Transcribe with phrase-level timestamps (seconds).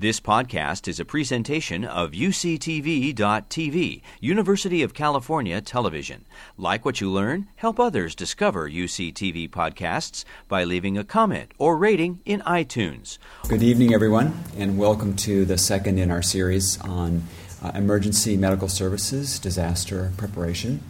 [0.00, 6.24] This podcast is a presentation of UCTV.tv, University of California Television.
[6.56, 7.48] Like what you learn?
[7.56, 13.18] Help others discover UCTV podcasts by leaving a comment or rating in iTunes.
[13.48, 17.24] Good evening, everyone, and welcome to the second in our series on
[17.60, 20.80] uh, emergency medical services, disaster preparation.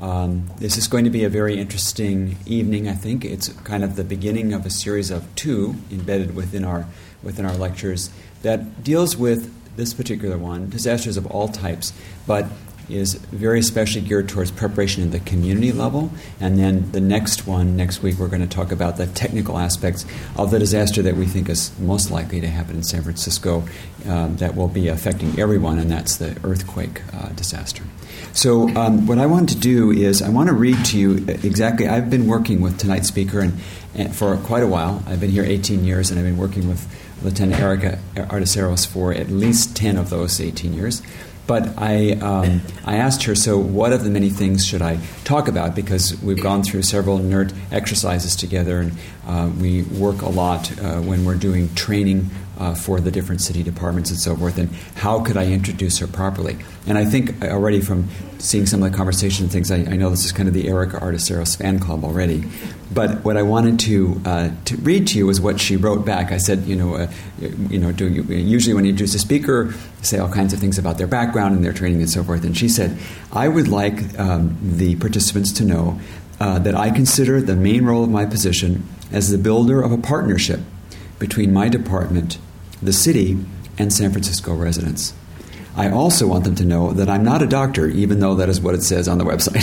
[0.00, 3.24] Um, this is going to be a very interesting evening, I think.
[3.24, 6.86] It's kind of the beginning of a series of two embedded within our,
[7.22, 8.10] within our lectures
[8.42, 11.92] that deals with this particular one, disasters of all types,
[12.26, 12.46] but
[12.90, 16.10] is very especially geared towards preparation at the community level.
[16.40, 20.04] And then the next one, next week, we're going to talk about the technical aspects
[20.36, 23.64] of the disaster that we think is most likely to happen in San Francisco
[24.08, 27.84] um, that will be affecting everyone, and that's the earthquake uh, disaster.
[28.32, 31.88] So, um, what I want to do is I want to read to you exactly.
[31.88, 33.58] I've been working with tonight's speaker and,
[33.94, 35.02] and for quite a while.
[35.06, 36.86] I've been here 18 years, and I've been working with
[37.22, 41.02] Lieutenant Erica Arteseros for at least 10 of those 18 years.
[41.46, 45.48] But I, um, I asked her, so what of the many things should I talk
[45.48, 45.74] about?
[45.74, 48.92] Because we've gone through several NERT exercises together, and
[49.26, 52.30] uh, we work a lot uh, when we're doing training
[52.60, 56.06] uh, for the different city departments and so forth, and how could I introduce her
[56.06, 56.58] properly?
[56.86, 58.08] And I think already from
[58.38, 60.68] seeing some of the conversation and things, I, I know this is kind of the
[60.68, 62.44] Erica Arteseros fan club already.
[62.92, 66.32] But what I wanted to, uh, to read to you was what she wrote back.
[66.32, 67.10] I said, you know, uh,
[67.68, 70.78] you know, do you, usually when you introduce a speaker, say all kinds of things
[70.78, 72.44] about their background and their training and so forth.
[72.44, 72.98] And she said,
[73.32, 76.00] I would like um, the participants to know
[76.40, 79.98] uh, that I consider the main role of my position as the builder of a
[79.98, 80.60] partnership
[81.18, 82.38] between my department
[82.82, 83.38] the city,
[83.78, 85.14] and San Francisco residents.
[85.76, 88.60] I also want them to know that I'm not a doctor, even though that is
[88.60, 89.62] what it says on the website.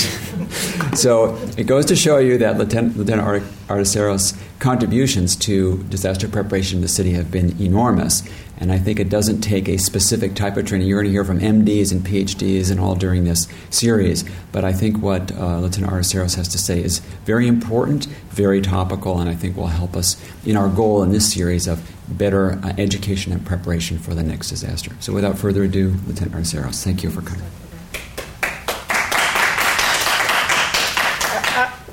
[0.97, 6.87] so it goes to show you that Lieutenant, Lieutenant contributions to disaster preparation in the
[6.87, 8.23] city have been enormous.
[8.59, 10.87] And I think it doesn't take a specific type of training.
[10.87, 14.25] You're going to hear from MDs and PhDs and all during this series.
[14.51, 19.19] But I think what uh, Lieutenant Arteseros has to say is very important, very topical,
[19.19, 22.73] and I think will help us in our goal in this series of better uh,
[22.77, 24.91] education and preparation for the next disaster.
[24.99, 27.45] So without further ado, Lieutenant Arteseros, thank you for coming.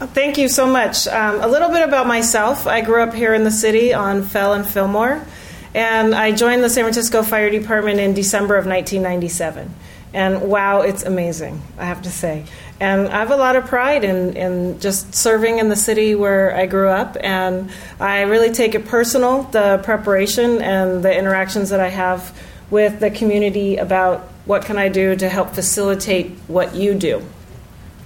[0.00, 1.06] Uh, thank you so much.
[1.06, 2.66] Um, a little bit about myself.
[2.66, 5.24] I grew up here in the city on Fell and Fillmore.
[5.74, 9.74] And I joined the San Francisco Fire Department in December of 1997.
[10.12, 12.44] And wow, it's amazing, I have to say.
[12.80, 16.54] And I have a lot of pride in, in just serving in the city where
[16.56, 17.16] I grew up.
[17.20, 17.70] And
[18.00, 22.36] I really take it personal, the preparation and the interactions that I have
[22.70, 27.22] with the community about what can I do to help facilitate what you do.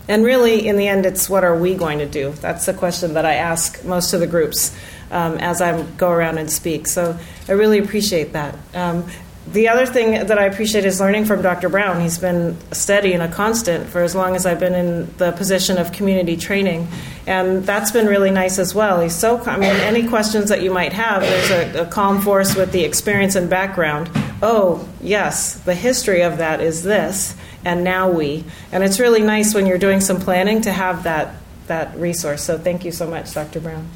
[0.07, 2.33] And really, in the end, it's what are we going to do?
[2.33, 4.75] That's the question that I ask most of the groups
[5.11, 6.87] um, as I go around and speak.
[6.87, 8.57] So I really appreciate that.
[8.75, 9.07] Um,
[9.53, 11.69] the other thing that I appreciate is learning from Dr.
[11.69, 12.01] Brown.
[12.01, 15.79] He's been steady and a constant for as long as I've been in the position
[15.79, 16.89] of community training,
[17.27, 19.01] and that's been really nice as well.
[19.01, 22.55] He's so, I mean, any questions that you might have, there's a, a calm force
[22.55, 24.11] with the experience and background.
[24.43, 27.35] Oh, yes, the history of that is this,
[27.65, 28.45] and now we.
[28.71, 31.35] And it's really nice when you're doing some planning to have that,
[31.67, 32.43] that resource.
[32.45, 33.61] So thank you so much, Dr.
[33.61, 33.89] Brown.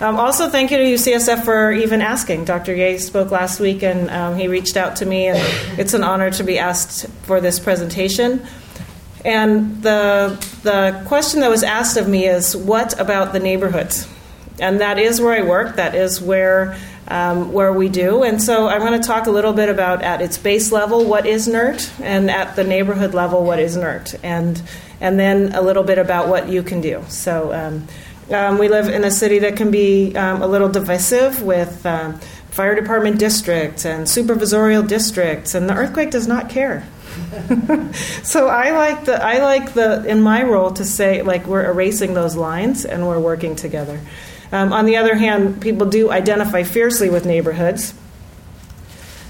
[0.00, 2.44] Um, also, thank you to UCSF for even asking.
[2.44, 2.74] Dr.
[2.74, 5.38] Ye spoke last week, and um, he reached out to me, and
[5.78, 8.44] it's an honor to be asked for this presentation.
[9.24, 14.08] And the the question that was asked of me is, what about the neighborhoods?
[14.58, 15.76] And that is where I work.
[15.76, 16.76] That is where
[17.06, 18.24] um, where we do.
[18.24, 21.24] And so I'm going to talk a little bit about at its base level what
[21.24, 24.60] is NERT, and at the neighborhood level what is NERT, and
[25.00, 27.04] and then a little bit about what you can do.
[27.08, 27.52] So.
[27.52, 27.86] Um,
[28.30, 32.18] um, we live in a city that can be um, a little divisive with um,
[32.50, 36.86] fire department districts and supervisorial districts, and the earthquake does not care.
[38.22, 42.14] so I like the I like the in my role to say like we're erasing
[42.14, 44.00] those lines and we're working together.
[44.52, 47.94] Um, on the other hand, people do identify fiercely with neighborhoods.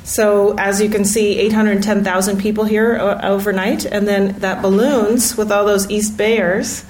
[0.04, 5.50] So as you can see, 810,000 people here uh, overnight, and then that balloons with
[5.50, 6.84] all those East Bayers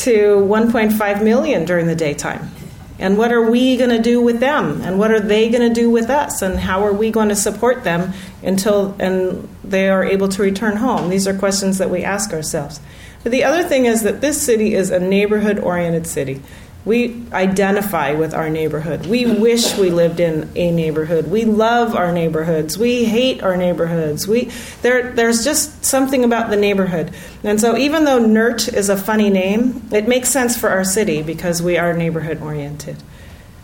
[0.00, 2.50] to 1.5 million during the daytime.
[2.98, 4.82] And what are we going to do with them?
[4.82, 6.42] And what are they going to do with us?
[6.42, 8.12] And how are we going to support them
[8.42, 11.08] until and they are able to return home?
[11.08, 12.78] These are questions that we ask ourselves.
[13.22, 16.42] But the other thing is that this city is a neighborhood oriented city.
[16.84, 19.06] We identify with our neighborhood.
[19.06, 21.30] We wish we lived in a neighborhood.
[21.30, 22.78] We love our neighborhoods.
[22.78, 24.26] We hate our neighborhoods.
[24.26, 24.50] We
[24.80, 27.12] there there's just something about the neighborhood.
[27.44, 31.22] And so even though NERT is a funny name, it makes sense for our city
[31.22, 32.96] because we are neighborhood oriented.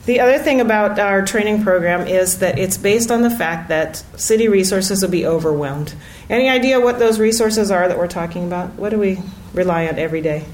[0.05, 4.05] The other thing about our training program is that it's based on the fact that
[4.15, 5.95] city resources will be overwhelmed.
[6.31, 8.75] Any idea what those resources are that we're talking about?
[8.75, 9.19] What do we
[9.53, 10.45] rely on every day?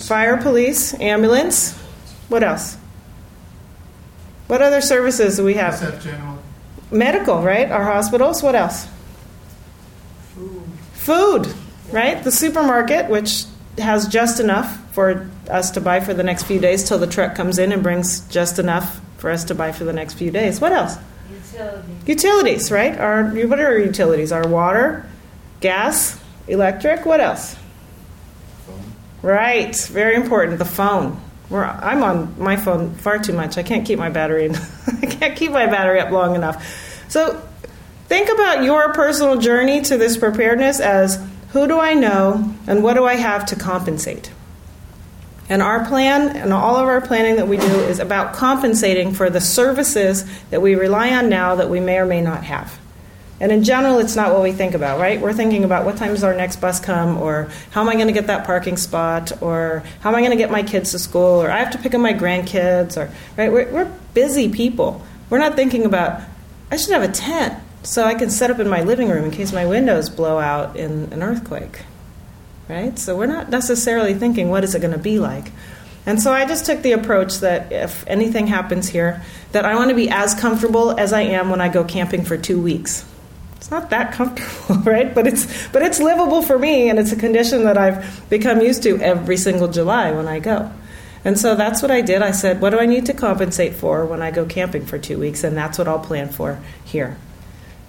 [0.00, 0.94] Fire, police.
[1.00, 1.78] Ambulance.
[2.28, 2.76] What else?
[4.46, 5.74] What other services do we have?
[5.74, 6.38] SF General.
[6.90, 7.70] Medical, right?
[7.70, 8.42] Our hospitals.
[8.42, 8.88] What else?
[10.34, 10.62] Food,
[10.94, 11.54] Food,
[11.92, 12.22] right?
[12.22, 13.44] The supermarket, which
[13.78, 17.34] has just enough for us to buy for the next few days till the truck
[17.34, 20.60] comes in and brings just enough for us to buy for the next few days.
[20.60, 20.96] What else?
[21.30, 21.88] Utility.
[22.06, 22.98] Utilities, right?
[22.98, 24.32] Our what are our utilities?
[24.32, 25.08] Our water,
[25.60, 26.18] gas,
[26.48, 27.06] electric.
[27.06, 27.56] What else?
[29.22, 30.58] Right, very important.
[30.58, 31.20] The phone.
[31.50, 33.58] We're, I'm on my phone far too much.
[33.58, 34.46] I can't keep my battery.
[34.46, 34.54] In,
[35.02, 36.64] I can't keep my battery up long enough.
[37.08, 37.42] So,
[38.06, 41.22] think about your personal journey to this preparedness as
[41.52, 44.30] who do I know and what do I have to compensate.
[45.50, 49.28] And our plan and all of our planning that we do is about compensating for
[49.28, 52.78] the services that we rely on now that we may or may not have.
[53.40, 55.18] And in general, it's not what we think about, right?
[55.18, 58.08] We're thinking about what time does our next bus come, or how am I going
[58.08, 60.98] to get that parking spot, or how am I going to get my kids to
[60.98, 63.50] school, or I have to pick up my grandkids, or right?
[63.50, 65.04] We're, we're busy people.
[65.30, 66.20] We're not thinking about
[66.70, 69.30] I should have a tent so I can set up in my living room in
[69.30, 71.82] case my windows blow out in an earthquake,
[72.68, 72.98] right?
[72.98, 75.50] So we're not necessarily thinking what is it going to be like.
[76.06, 79.22] And so I just took the approach that if anything happens here,
[79.52, 82.36] that I want to be as comfortable as I am when I go camping for
[82.36, 83.04] two weeks.
[83.70, 85.14] It's not that comfortable, right?
[85.14, 88.82] But it's but it's livable for me, and it's a condition that I've become used
[88.82, 90.72] to every single July when I go.
[91.24, 92.20] And so that's what I did.
[92.20, 95.20] I said, what do I need to compensate for when I go camping for two
[95.20, 95.44] weeks?
[95.44, 97.16] And that's what I'll plan for here.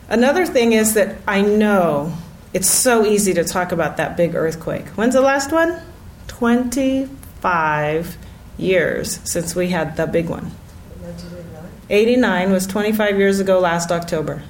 [0.08, 2.14] Another thing is that I know
[2.54, 4.86] it's so easy to talk about that big earthquake.
[4.90, 5.82] When's the last one?
[6.28, 8.18] 25
[8.58, 10.52] years since we had the big one.
[11.90, 14.44] 89 was 25 years ago last October.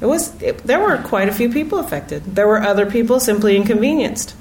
[0.00, 2.24] It was it, there were quite a few people affected.
[2.24, 4.34] There were other people simply inconvenienced.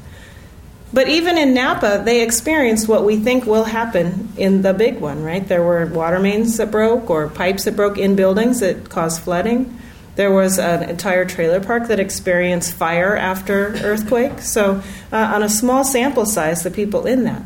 [0.91, 5.23] But even in Napa, they experienced what we think will happen in the big one,
[5.23, 5.47] right?
[5.47, 9.77] There were water mains that broke or pipes that broke in buildings that caused flooding.
[10.15, 14.41] There was an entire trailer park that experienced fire after earthquake.
[14.41, 14.81] So,
[15.13, 17.44] uh, on a small sample size, the people in that.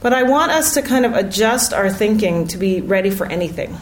[0.00, 3.78] But I want us to kind of adjust our thinking to be ready for anything.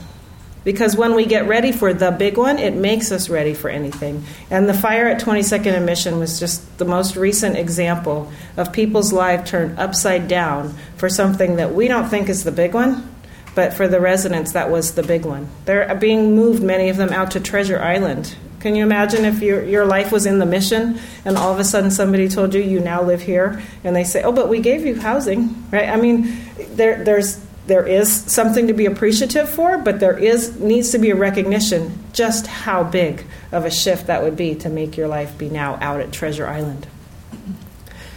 [0.64, 4.24] Because when we get ready for the big one, it makes us ready for anything.
[4.50, 9.12] And the fire at 22nd and Mission was just the most recent example of people's
[9.12, 13.12] life turned upside down for something that we don't think is the big one,
[13.54, 15.48] but for the residents, that was the big one.
[15.64, 18.36] They're being moved, many of them, out to Treasure Island.
[18.60, 21.64] Can you imagine if your, your life was in the mission and all of a
[21.64, 24.86] sudden somebody told you you now live here and they say, oh, but we gave
[24.86, 25.88] you housing, right?
[25.88, 26.40] I mean,
[26.76, 31.10] there, there's there is something to be appreciative for, but there is needs to be
[31.10, 35.38] a recognition just how big of a shift that would be to make your life
[35.38, 36.86] be now out at Treasure Island.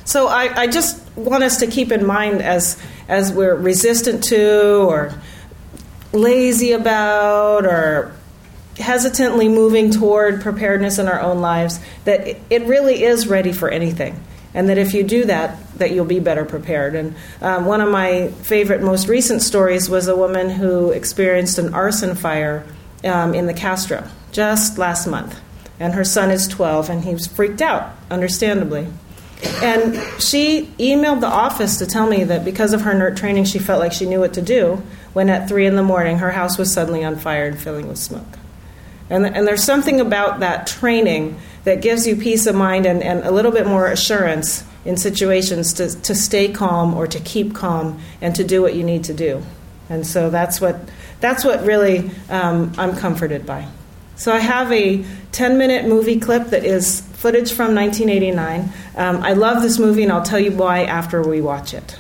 [0.03, 4.88] So I, I just want us to keep in mind as as we're resistant to
[4.88, 5.13] or
[6.12, 8.15] lazy about or
[8.77, 13.69] hesitantly moving toward preparedness in our own lives that it, it really is ready for
[13.69, 14.19] anything
[14.56, 16.96] and that if you do that, that you'll be better prepared.
[16.96, 21.74] And um, one of my favorite, most recent stories was a woman who experienced an
[21.74, 22.66] arson fire
[23.04, 25.40] um, in the Castro just last month,
[25.80, 28.88] and her son is 12, and he was freaked out, understandably.
[29.62, 33.59] And she emailed the office to tell me that because of her NERT training, she
[33.59, 34.81] felt like she knew what to do
[35.14, 37.97] when at 3 in the morning her house was suddenly on fire and filling with
[37.97, 38.40] smoke.
[39.09, 43.24] And, and there's something about that training that gives you peace of mind and, and
[43.24, 48.00] a little bit more assurance in situations to, to stay calm or to keep calm
[48.22, 49.44] and to do what you need to do.
[49.90, 50.80] And so that's what,
[51.19, 53.68] that's what really um, I'm comforted by.
[54.16, 55.04] So I have a
[55.34, 58.72] 10 minute movie clip that is footage from 1989.
[58.95, 61.98] Um, I love this movie, and I'll tell you why after we watch it.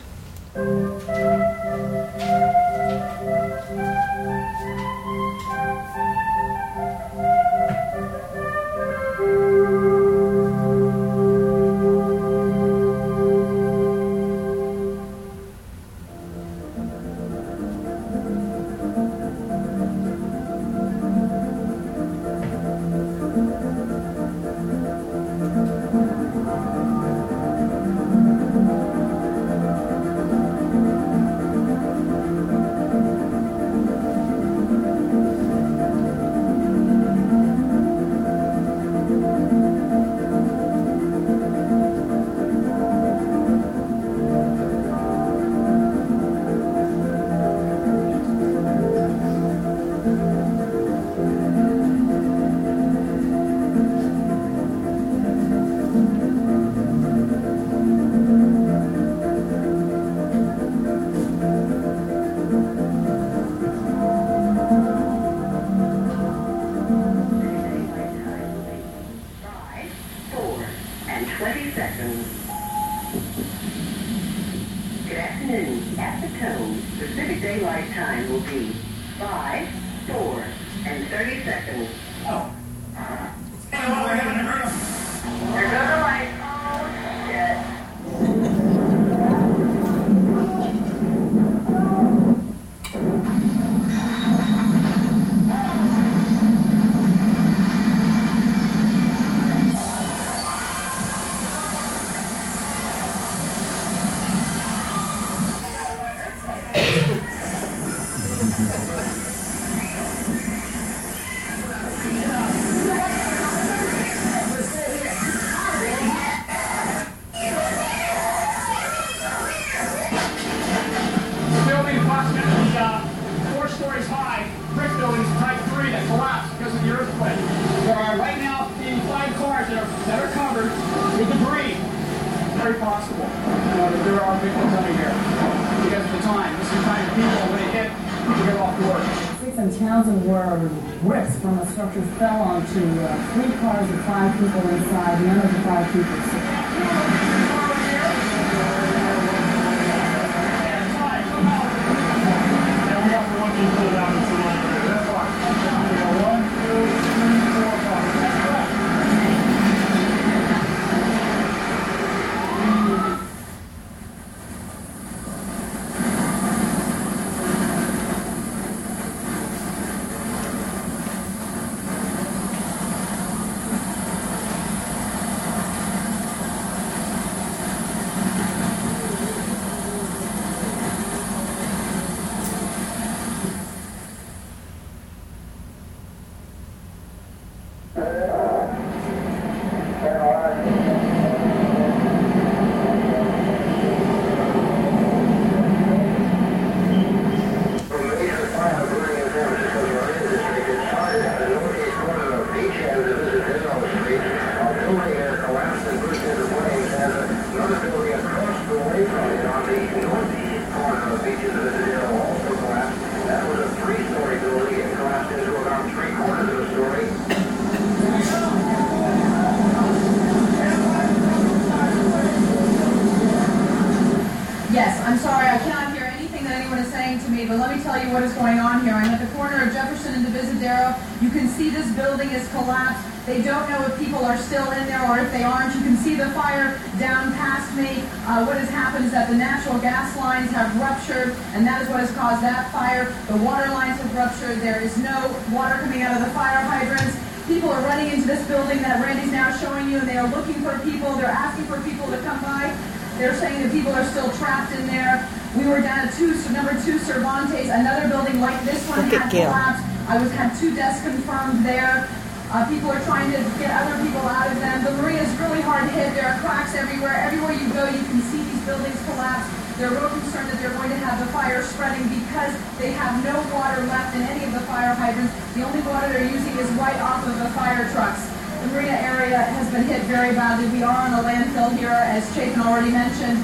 [250.15, 251.13] They're looking for people.
[251.15, 252.73] They're asking for people to come by.
[253.17, 255.27] They're saying that people are still trapped in there.
[255.55, 259.13] We were down at two, so number two Cervantes, another building like this one Look
[259.13, 259.83] had collapsed.
[260.09, 262.09] I was had two deaths confirmed there.
[262.51, 264.83] Uh, people are trying to get other people out of them.
[264.83, 266.13] The marina is really hard hit.
[266.13, 267.15] There are cracks everywhere.
[267.25, 269.47] Everywhere you go, you can see these buildings collapse.
[269.77, 273.35] They're real concerned that they're going to have the fire spreading because they have no
[273.51, 275.35] water left in any of the fire hydrants.
[275.51, 278.23] The only water they're using is right off of the fire trucks.
[278.63, 280.71] The marina area has been hit very badly.
[280.71, 283.43] We are on a landfill here, as Chapin already mentioned.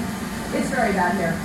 [0.56, 1.36] It's very bad here.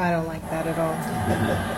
[0.00, 1.69] I don't like that at all.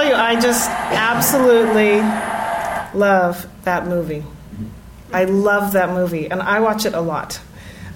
[0.00, 1.98] Tell you, I just absolutely
[2.98, 4.24] love that movie.
[5.12, 7.40] I love that movie, and I watch it a lot.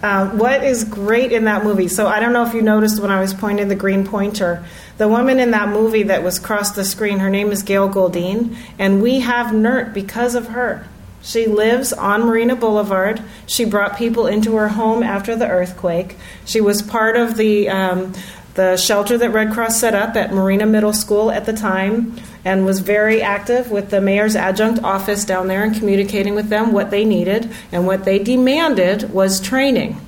[0.03, 1.89] Uh, what is great in that movie?
[1.89, 4.65] So I don't know if you noticed when I was pointing the green pointer,
[4.99, 8.57] the woman in that movie that was across the screen, her name is Gail Goldine,
[8.79, 10.87] and we have NERT because of her.
[11.23, 13.23] She lives on Marina Boulevard.
[13.47, 16.19] She brought people into her home after the earthquake.
[16.45, 18.13] She was part of the um,
[18.55, 22.65] the shelter that Red Cross set up at Marina Middle School at the time and
[22.65, 26.91] was very active with the mayor's adjunct office down there and communicating with them what
[26.91, 27.51] they needed.
[27.73, 30.01] And what they demanded was training.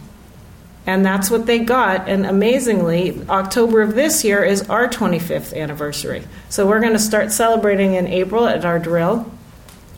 [0.87, 2.09] And that's what they got.
[2.09, 6.23] And amazingly, October of this year is our 25th anniversary.
[6.49, 9.31] So we're going to start celebrating in April at our drill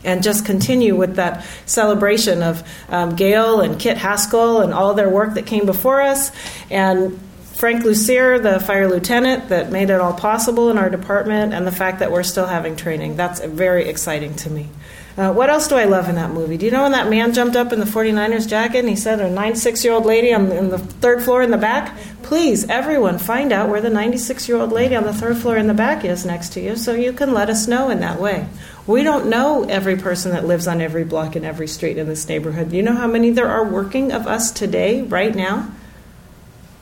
[0.03, 5.09] and just continue with that celebration of um, Gail and Kit Haskell and all their
[5.09, 6.31] work that came before us.
[6.71, 7.19] And
[7.59, 11.73] Frank Lucier, the fire lieutenant that made it all possible in our department, and the
[11.73, 13.17] fact that we're still having training.
[13.17, 14.69] That's very exciting to me.
[15.17, 16.55] Uh, what else do I love in that movie?
[16.55, 19.19] Do you know when that man jumped up in the 49ers jacket and he said,
[19.19, 21.97] a 96 year old lady on, on the third floor in the back?
[22.23, 25.67] Please, everyone, find out where the 96 year old lady on the third floor in
[25.67, 28.47] the back is next to you so you can let us know in that way.
[28.87, 32.29] We don't know every person that lives on every block and every street in this
[32.29, 32.71] neighborhood.
[32.71, 35.73] You know how many there are working of us today, right now?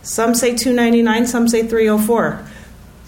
[0.08, 2.42] Some say 299, some say 304.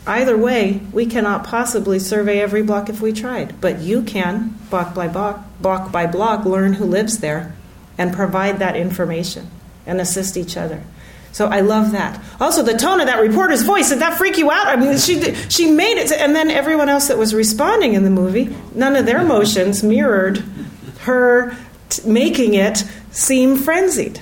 [0.05, 4.93] Either way, we cannot possibly survey every block if we tried, but you can, block
[4.93, 7.55] by block, block by block, learn who lives there
[7.97, 9.49] and provide that information
[9.85, 10.83] and assist each other.
[11.31, 12.21] So I love that.
[12.37, 14.67] Also, the tone of that reporter's voice did that freak you out?
[14.67, 18.03] I mean, she she made it, to, and then everyone else that was responding in
[18.03, 20.43] the movie, none of their emotions mirrored
[21.01, 21.55] her
[21.87, 24.19] t- making it seem frenzied.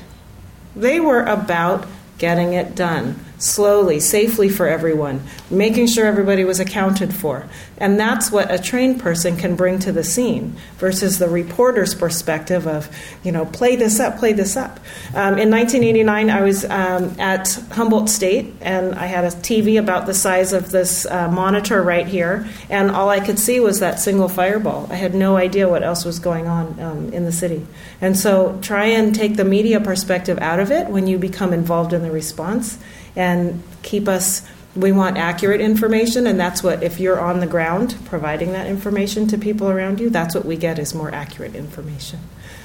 [0.75, 1.87] They were about
[2.17, 7.47] getting it done slowly, safely for everyone, making sure everybody was accounted for.
[7.77, 12.65] And that's what a trained person can bring to the scene versus the reporter's perspective
[12.65, 12.89] of,
[13.23, 14.79] you know, play this up, play this up.
[15.13, 20.07] Um, in 1989, I was um, at Humboldt State and I had a TV about
[20.07, 23.99] the size of this uh, monitor right here, and all I could see was that
[23.99, 24.87] single fireball.
[24.89, 27.65] I had no idea what else was going on um, in the city.
[28.01, 31.93] And so try and take the media perspective out of it when you become involved
[31.93, 32.79] in the response
[33.17, 37.95] and keep us we want accurate information and that's what if you're on the ground
[38.05, 42.19] providing that information to people around you that's what we get is more accurate information.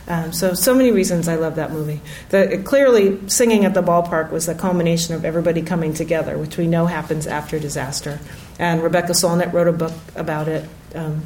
[0.07, 2.01] Um, so so many reasons i love that movie.
[2.29, 6.67] The, clearly singing at the ballpark was the culmination of everybody coming together which we
[6.67, 8.21] know happens after disaster.
[8.59, 11.23] And rebecca solnit wrote a book about it um,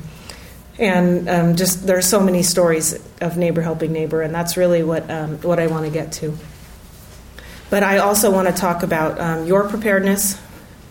[0.79, 4.85] and um, just there are so many stories of neighbor helping neighbor and that's really
[4.85, 6.39] what um, what i want to get to
[7.71, 10.37] but I also want to talk about um, your preparedness.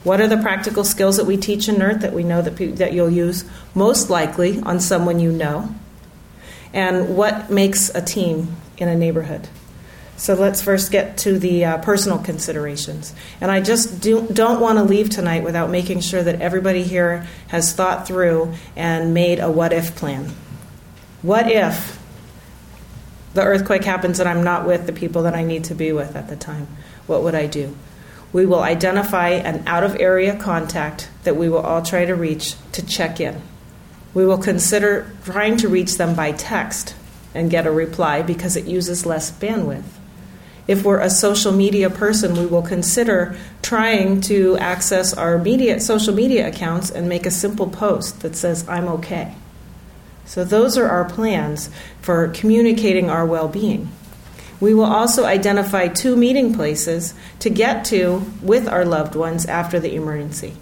[0.04, 2.72] What are the practical skills that we teach in NERT that we know that, pe-
[2.74, 5.74] that you'll use most likely on someone you know?
[6.74, 9.48] And what makes a team in a neighborhood?
[10.18, 13.14] So let's first get to the uh, personal considerations.
[13.42, 17.28] And I just do, don't want to leave tonight without making sure that everybody here
[17.48, 20.32] has thought through and made a what if plan.
[21.22, 22.00] What if
[23.36, 26.16] the earthquake happens and I'm not with the people that I need to be with
[26.16, 26.68] at the time.
[27.06, 27.76] What would I do?
[28.32, 32.56] We will identify an out of area contact that we will all try to reach
[32.72, 33.42] to check in.
[34.14, 36.96] We will consider trying to reach them by text
[37.34, 39.84] and get a reply because it uses less bandwidth.
[40.68, 46.14] If we're a social media person, we will consider trying to access our media, social
[46.14, 49.36] media accounts and make a simple post that says, I'm okay.
[50.26, 51.70] So, those are our plans
[52.02, 53.90] for communicating our well being.
[54.60, 59.80] We will also identify two meeting places to get to with our loved ones after
[59.80, 60.54] the emergency.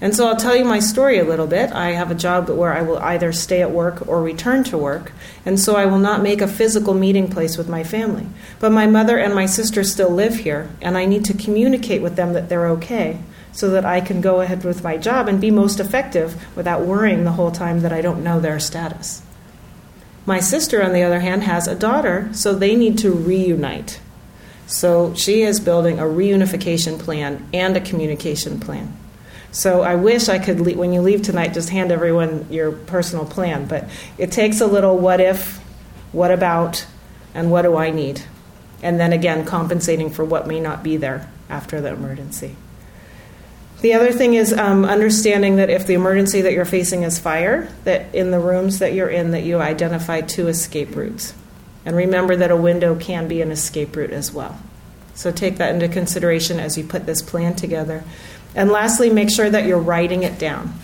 [0.00, 1.72] And so I'll tell you my story a little bit.
[1.72, 5.12] I have a job where I will either stay at work or return to work,
[5.46, 8.26] and so I will not make a physical meeting place with my family.
[8.58, 12.16] But my mother and my sister still live here, and I need to communicate with
[12.16, 13.20] them that they're okay
[13.56, 17.24] so that I can go ahead with my job and be most effective without worrying
[17.24, 19.22] the whole time that I don't know their status.
[20.26, 23.98] My sister, on the other hand, has a daughter, so they need to reunite.
[24.66, 28.94] So she is building a reunification plan and a communication plan.
[29.52, 33.66] So I wish I could, when you leave tonight, just hand everyone your personal plan.
[33.66, 33.88] But
[34.18, 35.64] it takes a little what if,
[36.12, 36.84] what about,
[37.32, 38.20] and what do I need?
[38.82, 42.54] And then again, compensating for what may not be there after the emergency.
[43.86, 47.68] The other thing is um, understanding that if the emergency that you're facing is fire,
[47.84, 51.32] that in the rooms that you're in, that you identify two escape routes.
[51.84, 54.58] And remember that a window can be an escape route as well.
[55.14, 58.02] So take that into consideration as you put this plan together.
[58.56, 60.74] And lastly, make sure that you're writing it down.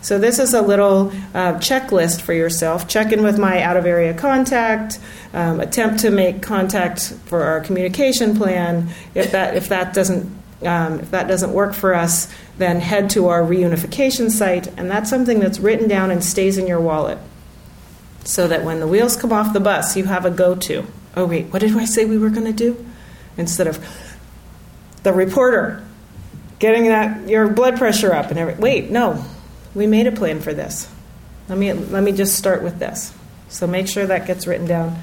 [0.00, 2.86] So this is a little uh, checklist for yourself.
[2.86, 5.00] Check in with my out of area contact.
[5.34, 8.88] Um, attempt to make contact for our communication plan.
[9.16, 13.28] If that if that doesn't um, if that doesn't work for us, then head to
[13.28, 17.18] our reunification site, and that's something that's written down and stays in your wallet,
[18.24, 20.84] so that when the wheels come off the bus, you have a go-to.
[21.16, 22.84] Oh wait, what did I say we were going to do?
[23.36, 23.84] Instead of
[25.02, 25.82] the reporter
[26.62, 29.24] getting that your blood pressure up and every wait no
[29.74, 30.88] we made a plan for this
[31.48, 33.12] let me let me just start with this
[33.48, 34.96] so make sure that gets written down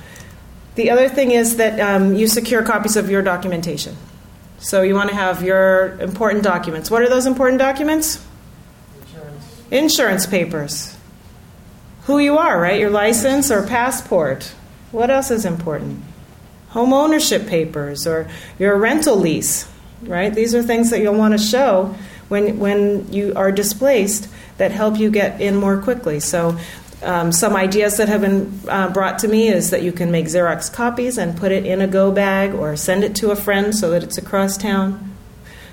[0.75, 3.95] the other thing is that um, you secure copies of your documentation
[4.59, 6.91] so you want to have your important documents.
[6.91, 8.23] What are those important documents?
[9.01, 10.95] Insurance, insurance papers.
[12.03, 12.79] Who you are right?
[12.79, 14.53] Your license or passport.
[14.91, 16.03] What else is important?
[16.69, 19.67] Home ownership papers or your rental lease
[20.03, 20.33] right?
[20.33, 21.95] These are things that you'll want to show
[22.27, 26.19] when, when you are displaced that help you get in more quickly.
[26.19, 26.57] So,
[27.01, 30.25] um, some ideas that have been uh, brought to me is that you can make
[30.25, 33.73] Xerox copies and put it in a go bag or send it to a friend
[33.73, 35.15] so that it's across town.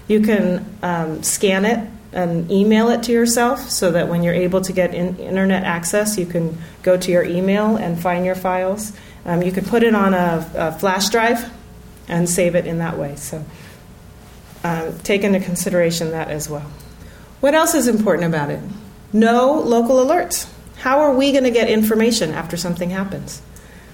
[0.08, 4.60] You can um, scan it and email it to yourself so that when you're able
[4.62, 8.92] to get in, internet access, you can go to your email and find your files.
[9.24, 11.52] Um, you can put it on a, a flash drive
[12.08, 13.16] and save it in that way.
[13.16, 13.44] So
[14.62, 16.70] um, take into consideration that as well.
[17.40, 18.60] What else is important about it?
[19.12, 20.48] No local alerts.
[20.78, 23.42] How are we going to get information after something happens?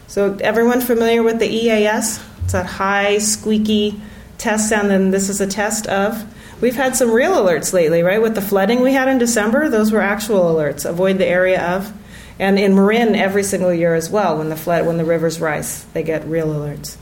[0.08, 2.22] So, everyone familiar with the EAS?
[2.44, 4.00] It's that high, squeaky
[4.38, 6.24] test sound, and this is a test of.
[6.60, 8.20] We've had some real alerts lately, right?
[8.20, 10.88] With the flooding we had in December, those were actual alerts.
[10.88, 11.92] Avoid the area of.
[12.38, 15.84] And in Marin, every single year as well, when the flood, when the rivers rise,
[15.92, 16.96] they get real alerts.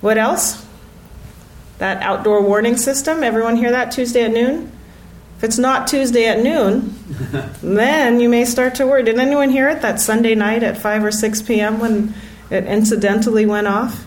[0.00, 0.66] What else?
[1.80, 3.24] that outdoor warning system.
[3.24, 4.70] Everyone hear that Tuesday at noon?
[5.40, 6.94] If it's not Tuesday at noon,
[7.62, 9.02] then you may start to worry.
[9.02, 11.80] Did anyone hear it that Sunday night at 5 or 6 p.m.
[11.80, 12.12] when
[12.50, 14.04] it incidentally went off?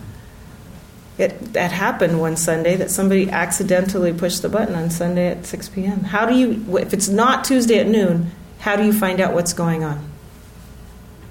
[1.18, 5.70] It, that happened one Sunday that somebody accidentally pushed the button on Sunday at 6
[5.70, 6.04] p.m.
[6.04, 9.52] How do you, if it's not Tuesday at noon, how do you find out what's
[9.52, 10.08] going on?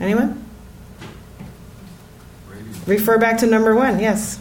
[0.01, 0.43] Anyone?
[2.85, 4.37] Refer back to number one, yes.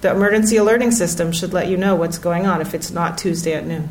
[0.00, 3.52] The emergency alerting system should let you know what's going on if it's not Tuesday
[3.52, 3.90] at noon.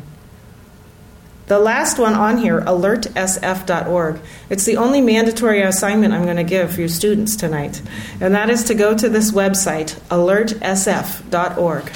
[1.48, 4.20] The last one on here, alertsf.org.
[4.50, 7.80] It's the only mandatory assignment I'm going to give for your students tonight.
[8.20, 11.92] And that is to go to this website, alertsf.org,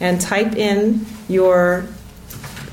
[0.00, 1.86] and type in your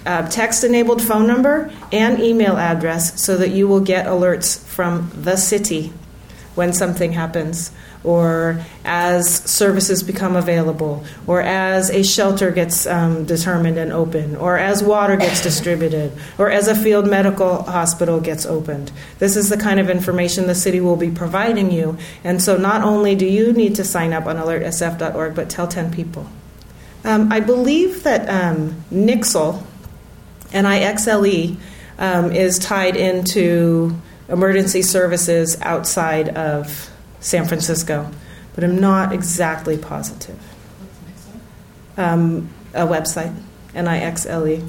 [0.08, 5.12] uh, text enabled phone number and email address so that you will get alerts from
[5.14, 5.94] the city
[6.56, 7.72] when something happens
[8.06, 14.58] or as services become available, or as a shelter gets um, determined and open, or
[14.58, 18.92] as water gets distributed, or as a field medical hospital gets opened.
[19.20, 21.98] This is the kind of information the city will be providing you.
[22.24, 25.92] And so not only do you need to sign up on alertsf.org, but tell 10
[25.92, 26.28] people.
[27.04, 29.64] Um, I believe that um, Nixle,
[30.54, 31.58] N-I-X-L-E,
[31.98, 33.96] um, is tied into
[34.28, 36.90] emergency services outside of
[37.26, 38.12] San Francisco,
[38.54, 40.40] but I'm not exactly positive.
[41.98, 43.36] Um, a website,
[43.74, 44.64] N I X L E.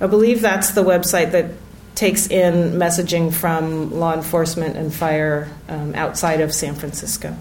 [0.00, 1.52] I believe that's the website that
[1.94, 7.36] takes in messaging from law enforcement and fire um, outside of San Francisco.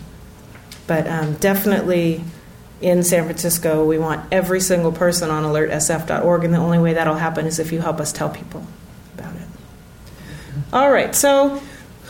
[0.85, 2.23] But um, definitely
[2.81, 7.15] in San Francisco, we want every single person on alertsf.org, and the only way that'll
[7.15, 8.63] happen is if you help us tell people
[9.17, 9.47] about it.
[10.71, 11.59] All right, so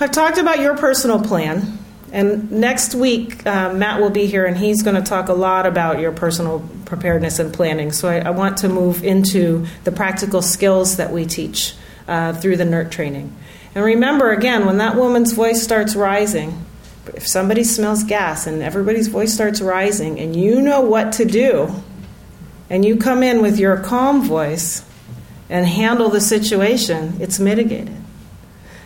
[0.01, 1.77] I've talked about your personal plan,
[2.11, 5.65] and next week uh, Matt will be here and he's going to talk a lot
[5.65, 7.91] about your personal preparedness and planning.
[7.91, 11.73] So I, I want to move into the practical skills that we teach
[12.07, 13.35] uh, through the NERT training.
[13.73, 16.65] And remember, again, when that woman's voice starts rising,
[17.15, 21.81] if somebody smells gas and everybody's voice starts rising and you know what to do,
[22.69, 24.83] and you come in with your calm voice
[25.49, 27.95] and handle the situation, it's mitigated.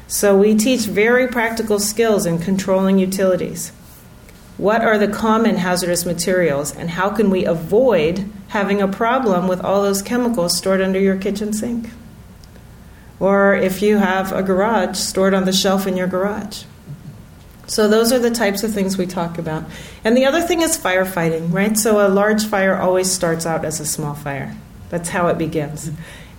[0.07, 3.71] So we teach very practical skills in controlling utilities.
[4.57, 9.59] What are the common hazardous materials, and how can we avoid having a problem with
[9.61, 11.89] all those chemicals stored under your kitchen sink?
[13.19, 16.63] Or if you have a garage stored on the shelf in your garage.
[17.67, 19.63] So, those are the types of things we talk about.
[20.03, 21.75] And the other thing is firefighting, right?
[21.75, 24.55] So, a large fire always starts out as a small fire.
[24.89, 25.89] That's how it begins.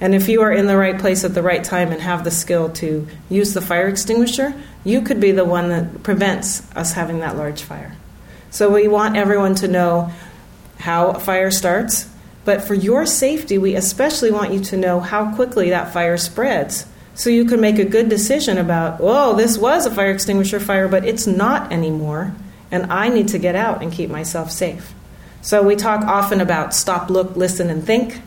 [0.00, 2.30] And if you are in the right place at the right time and have the
[2.30, 4.54] skill to use the fire extinguisher,
[4.84, 7.96] you could be the one that prevents us having that large fire.
[8.50, 10.12] So we want everyone to know
[10.78, 12.08] how a fire starts,
[12.44, 16.86] but for your safety, we especially want you to know how quickly that fire spreads
[17.14, 20.86] so you can make a good decision about, oh, this was a fire extinguisher fire,
[20.86, 22.34] but it's not anymore,
[22.70, 24.92] and I need to get out and keep myself safe.
[25.40, 28.20] So we talk often about stop, look, listen, and think.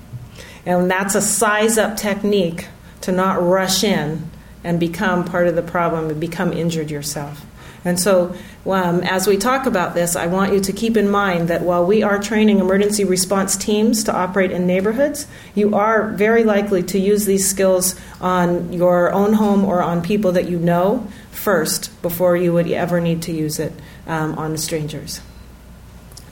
[0.70, 2.68] And that's a size up technique
[3.02, 4.30] to not rush in
[4.64, 7.44] and become part of the problem and become injured yourself.
[7.84, 8.36] And so,
[8.68, 11.84] um, as we talk about this, I want you to keep in mind that while
[11.84, 17.00] we are training emergency response teams to operate in neighborhoods, you are very likely to
[17.00, 22.38] use these skills on your own home or on people that you know first before
[22.38, 23.74] you would ever need to use it
[24.06, 25.20] um, on strangers.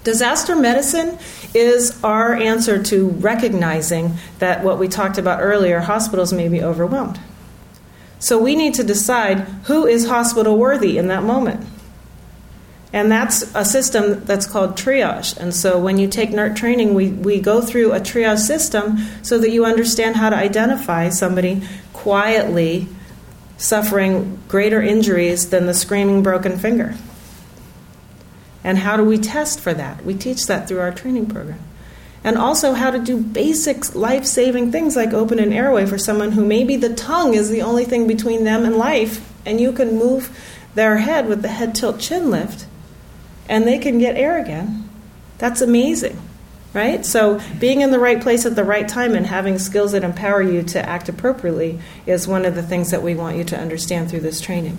[0.08, 1.20] Disaster medicine
[1.54, 7.20] is our answer to recognizing that what we talked about earlier, hospitals may be overwhelmed.
[8.18, 11.68] So we need to decide who is hospital worthy in that moment.
[12.94, 15.36] And that's a system that's called triage.
[15.36, 19.38] And so when you take NERT training, we, we go through a triage system so
[19.38, 22.88] that you understand how to identify somebody quietly
[23.58, 26.96] suffering greater injuries than the screaming broken finger.
[28.68, 30.04] And how do we test for that?
[30.04, 31.62] We teach that through our training program.
[32.22, 36.34] And also how to do basic life saving things like open an airway for someone
[36.34, 39.98] who maybe the tongue is the only thing between them and life, and you can
[39.98, 40.38] move
[40.76, 42.66] their head with the head tilt chin lift,
[43.48, 44.90] and they can get air again.
[45.38, 46.20] That's amazing,
[46.74, 47.06] right?
[47.06, 50.42] So, being in the right place at the right time and having skills that empower
[50.42, 54.10] you to act appropriately is one of the things that we want you to understand
[54.10, 54.78] through this training.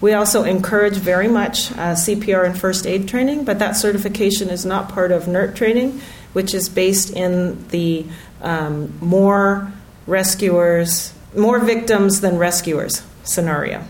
[0.00, 4.66] We also encourage very much uh, CPR and first aid training, but that certification is
[4.66, 6.00] not part of NERT training,
[6.34, 8.04] which is based in the
[8.42, 9.72] um, more
[10.06, 13.84] rescuers, more victims than rescuers scenario.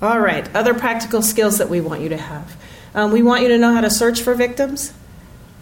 [0.00, 2.56] All right, other practical skills that we want you to have.
[2.94, 4.92] Um, we want you to know how to search for victims,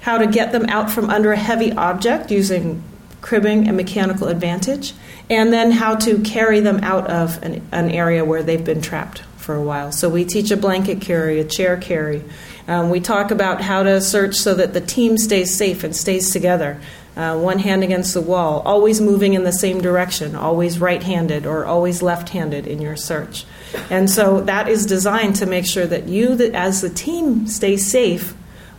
[0.01, 2.83] how to get them out from under a heavy object using
[3.21, 4.95] cribbing and mechanical advantage,
[5.29, 9.23] and then how to carry them out of an, an area where they've been trapped
[9.41, 9.91] for a while.
[9.91, 12.23] So we teach a blanket carry, a chair carry.
[12.69, 16.31] Um, we talk about how to search so that the team stays safe and stays
[16.31, 16.81] together.
[17.17, 21.45] Uh, one hand against the wall, always moving in the same direction, always right handed
[21.45, 23.45] or always left handed in your search.
[23.91, 28.33] And so that is designed to make sure that you, as the team, stay safe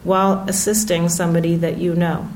[0.04, 2.30] while assisting somebody that you know.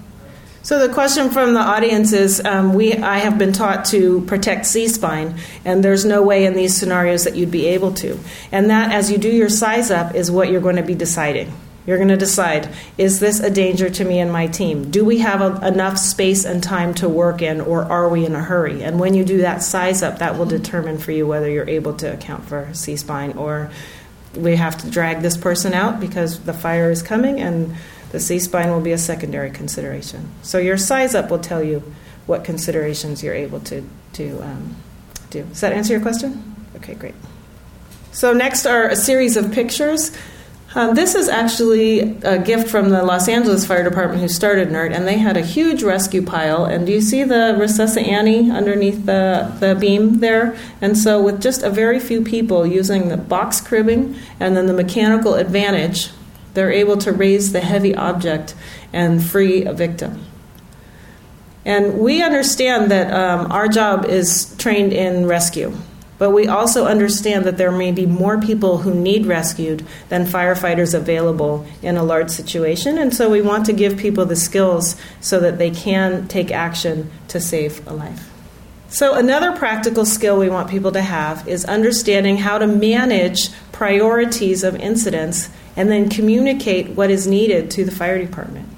[0.65, 4.65] So the question from the audience is: um, We, I have been taught to protect
[4.65, 8.17] C spine, and there's no way in these scenarios that you'd be able to.
[8.51, 11.53] And that, as you do your size up, is what you're going to be deciding.
[11.85, 14.89] You're going to decide: Is this a danger to me and my team?
[14.89, 18.33] Do we have a, enough space and time to work in, or are we in
[18.33, 18.81] a hurry?
[18.83, 21.93] And when you do that size up, that will determine for you whether you're able
[21.97, 23.69] to account for C spine or
[24.35, 27.75] we have to drag this person out because the fire is coming and
[28.15, 30.29] the C spine will be a secondary consideration.
[30.41, 31.83] So your size up will tell you
[32.27, 34.73] what considerations you're able to, to um,
[35.31, 35.43] do.
[35.43, 36.55] Does that answer your question?
[36.77, 37.13] Okay, great.
[38.13, 40.15] So next are a series of pictures.
[40.75, 44.93] Um, this is actually a gift from the Los Angeles Fire Department who started NERT,
[44.93, 46.63] and they had a huge rescue pile.
[46.63, 50.57] And do you see the Resusci Annie underneath the, the beam there?
[50.79, 54.73] And so, with just a very few people using the box cribbing and then the
[54.73, 56.11] mechanical advantage,
[56.55, 58.55] they're able to raise the heavy object
[58.91, 60.25] and free a victim.
[61.65, 65.75] And we understand that um, our job is trained in rescue,
[66.17, 70.93] but we also understand that there may be more people who need rescued than firefighters
[70.93, 72.97] available in a large situation.
[72.97, 77.11] And so we want to give people the skills so that they can take action
[77.29, 78.31] to save a life.
[78.87, 84.63] So, another practical skill we want people to have is understanding how to manage priorities
[84.63, 88.69] of incidents and then communicate what is needed to the fire department.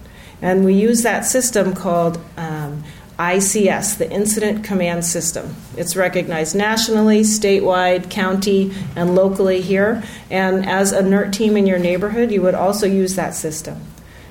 [0.41, 2.83] And we use that system called um,
[3.17, 5.55] ICS, the Incident Command System.
[5.75, 10.03] It's recognized nationally, statewide, county, and locally here.
[10.29, 13.81] And as a NERT team in your neighborhood, you would also use that system.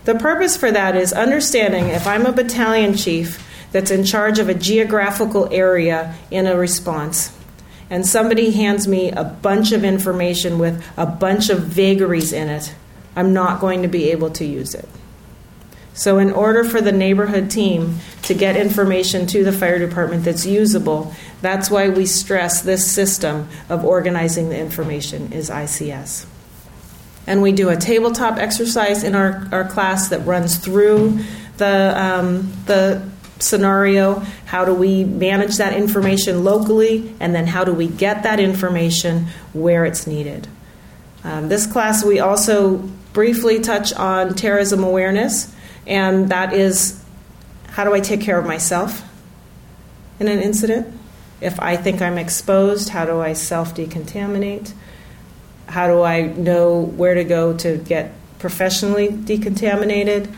[0.04, 4.48] The purpose for that is understanding if I'm a battalion chief that's in charge of
[4.48, 7.35] a geographical area in a response,
[7.90, 12.74] and somebody hands me a bunch of information with a bunch of vagaries in it,
[13.14, 14.88] I'm not going to be able to use it.
[15.94, 20.44] So, in order for the neighborhood team to get information to the fire department that's
[20.44, 26.26] usable, that's why we stress this system of organizing the information is ICS.
[27.26, 31.18] And we do a tabletop exercise in our, our class that runs through
[31.56, 33.02] the, um, the
[33.38, 34.20] scenario.
[34.46, 37.14] How do we manage that information locally?
[37.20, 40.48] And then how do we get that information where it's needed?
[41.24, 42.78] Um, this class, we also
[43.12, 45.54] briefly touch on terrorism awareness
[45.86, 47.02] and that is
[47.68, 49.02] how do I take care of myself
[50.18, 50.92] in an incident?
[51.40, 54.72] If I think I'm exposed, how do I self decontaminate?
[55.66, 60.32] How do I know where to go to get professionally decontaminated?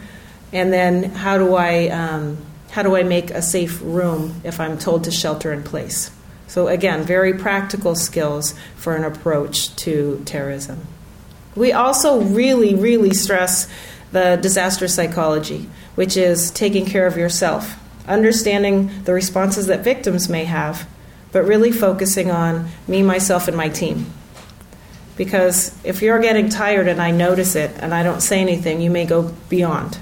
[0.52, 2.38] And then how do I um,
[2.70, 6.10] how do I make a safe room if I'm told to shelter in place?
[6.46, 10.86] So again, very practical skills for an approach to terrorism.
[11.54, 13.68] We also really, really stress
[14.12, 17.76] the disaster psychology, which is taking care of yourself,
[18.06, 20.88] understanding the responses that victims may have,
[21.32, 24.06] but really focusing on me, myself, and my team.
[25.16, 28.90] Because if you're getting tired and I notice it and I don't say anything, you
[28.90, 29.98] may go beyond.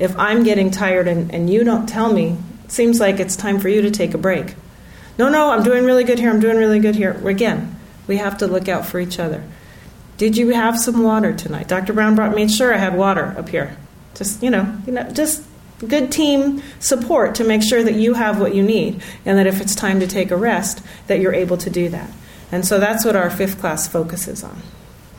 [0.00, 3.60] If I'm getting tired and, and you don't tell me, it seems like it's time
[3.60, 4.56] for you to take a break.
[5.18, 7.12] No, no, I'm doing really good here, I'm doing really good here.
[7.28, 7.76] Again,
[8.08, 9.44] we have to look out for each other.
[10.16, 11.68] Did you have some water tonight?
[11.68, 11.92] Dr.
[11.92, 13.76] Brown brought me sure I had water up here.
[14.14, 15.42] Just you know, you know, just
[15.86, 19.60] good team support to make sure that you have what you need, and that if
[19.60, 22.10] it's time to take a rest, that you're able to do that.
[22.52, 24.60] And so that's what our fifth class focuses on.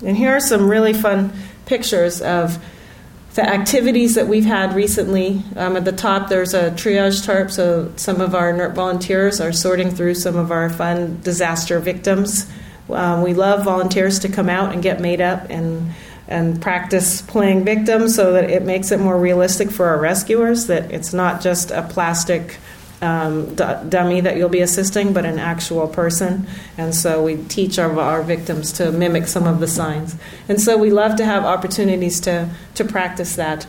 [0.06, 1.34] And here are some really fun
[1.66, 2.64] pictures of
[3.34, 5.42] the activities that we've had recently.
[5.56, 9.54] Um, at the top, there's a triage tarp, so some of our NERT volunteers are
[9.54, 12.46] sorting through some of our fun disaster victims
[12.94, 15.92] um, we love volunteers to come out and get made up and
[16.28, 20.90] and practice playing victim so that it makes it more realistic for our rescuers that
[20.90, 22.58] it's not just a plastic
[23.02, 26.48] um, d- dummy that you'll be assisting, but an actual person.
[26.78, 30.16] And so we teach our, our victims to mimic some of the signs.
[30.48, 33.68] And so we love to have opportunities to, to practice that.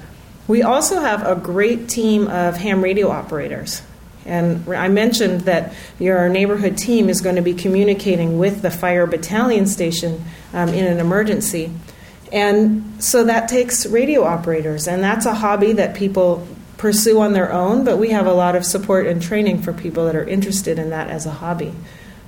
[0.48, 3.82] We also have a great team of ham radio operators.
[4.24, 9.06] And I mentioned that your neighborhood team is going to be communicating with the fire
[9.06, 11.72] battalion station um, in an emergency.
[12.32, 16.46] And so that takes radio operators, and that's a hobby that people
[16.82, 20.04] pursue on their own, but we have a lot of support and training for people
[20.06, 21.72] that are interested in that as a hobby.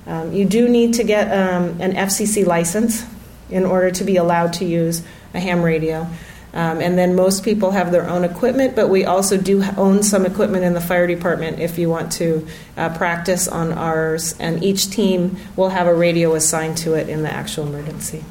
[0.07, 3.05] Um, you do need to get um, an FCC license
[3.49, 5.03] in order to be allowed to use
[5.33, 6.07] a ham radio.
[6.53, 10.25] Um, and then most people have their own equipment, but we also do own some
[10.25, 12.47] equipment in the fire department if you want to
[12.77, 14.39] uh, practice on ours.
[14.39, 18.23] And each team will have a radio assigned to it in the actual emergency.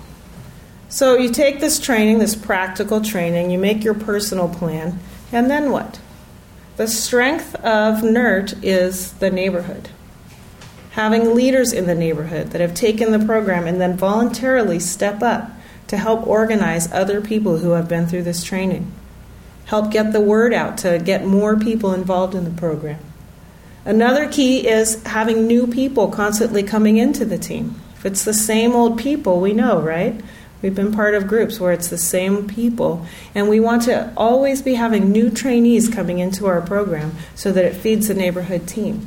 [0.88, 4.98] So you take this training, this practical training, you make your personal plan,
[5.30, 6.00] and then what?
[6.76, 9.90] The strength of NERT is the neighborhood.
[10.92, 15.52] Having leaders in the neighborhood that have taken the program and then voluntarily step up
[15.86, 18.90] to help organize other people who have been through this training.
[19.66, 22.98] Help get the word out to get more people involved in the program.
[23.84, 27.80] Another key is having new people constantly coming into the team.
[27.96, 30.20] If it's the same old people, we know, right?
[30.64, 33.04] We've been part of groups where it's the same people,
[33.34, 37.66] and we want to always be having new trainees coming into our program so that
[37.66, 39.06] it feeds the neighborhood team.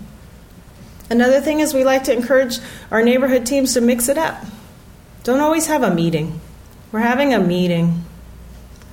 [1.09, 2.59] Another thing is we like to encourage
[2.91, 4.45] our neighborhood teams to mix it up.
[5.23, 6.39] Don't always have a meeting.
[6.91, 8.05] We're having a meeting.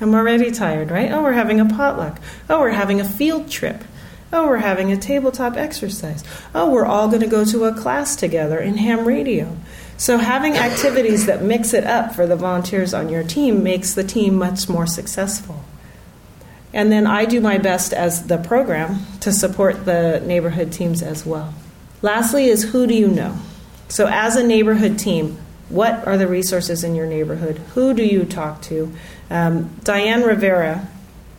[0.01, 1.13] I'm already tired, right?
[1.13, 2.19] Oh, we're having a potluck.
[2.49, 3.85] Oh, we're having a field trip.
[4.33, 6.25] Oh, we're having a tabletop exercise.
[6.55, 9.55] Oh, we're all going to go to a class together in ham radio.
[9.97, 14.05] So, having activities that mix it up for the volunteers on your team makes the
[14.05, 15.65] team much more successful.
[16.73, 21.25] And then I do my best as the program to support the neighborhood teams as
[21.25, 21.55] well.
[22.03, 23.39] Lastly, is who do you know?
[23.89, 25.39] So, as a neighborhood team,
[25.69, 27.59] what are the resources in your neighborhood?
[27.75, 28.93] Who do you talk to?
[29.31, 30.89] Um, Diane Rivera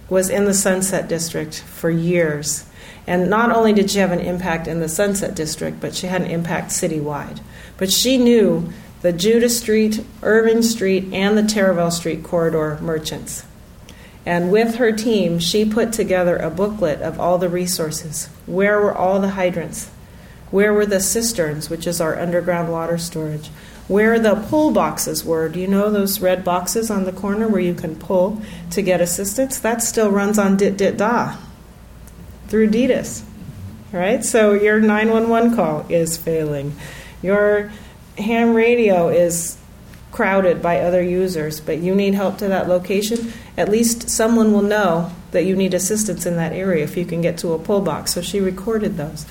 [0.09, 2.65] was in the Sunset District for years.
[3.07, 6.21] And not only did she have an impact in the Sunset District, but she had
[6.21, 7.39] an impact citywide.
[7.77, 13.45] But she knew the Judah Street, Irving Street, and the Taraval Street corridor merchants.
[14.25, 18.27] And with her team, she put together a booklet of all the resources.
[18.47, 19.91] Where were all the hydrants?
[20.49, 23.49] Where were the cisterns, which is our underground water storage?
[23.87, 25.47] Where the pull boxes were.
[25.47, 28.99] Do you know those red boxes on the corner where you can pull to get
[28.99, 29.59] assistance?
[29.59, 31.37] That still runs on dit dit da
[32.47, 33.23] through DDoS.
[33.91, 34.25] Right?
[34.25, 36.75] So your 911 call is failing.
[37.21, 37.71] Your
[38.17, 39.57] ham radio is
[40.15, 44.61] crowded by other users, but you need help to that location, at least someone will
[44.61, 47.81] know that you need assistance in that area if you can get to a pull
[47.81, 48.13] box.
[48.13, 49.25] So she recorded those.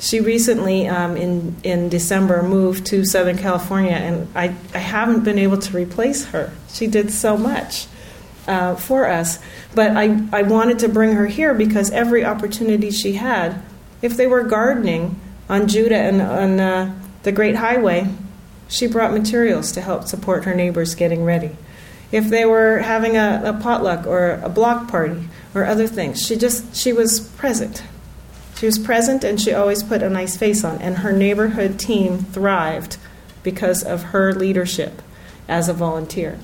[0.00, 5.38] She recently, um, in in December, moved to Southern California, and I, I haven't been
[5.38, 6.52] able to replace her.
[6.72, 7.86] She did so much
[8.48, 9.38] uh, for us,
[9.74, 13.62] but I, I wanted to bring her here because every opportunity she had,
[14.00, 15.20] if they were gardening
[15.50, 18.08] on Judah and on uh, the Great Highway,
[18.68, 21.50] she brought materials to help support her neighbors getting ready.
[22.10, 26.36] If they were having a, a potluck or a block party or other things, she
[26.36, 27.82] just she was present.
[28.60, 30.82] She was present and she always put a nice face on.
[30.82, 32.98] And her neighborhood team thrived
[33.42, 35.00] because of her leadership
[35.48, 36.38] as a volunteer.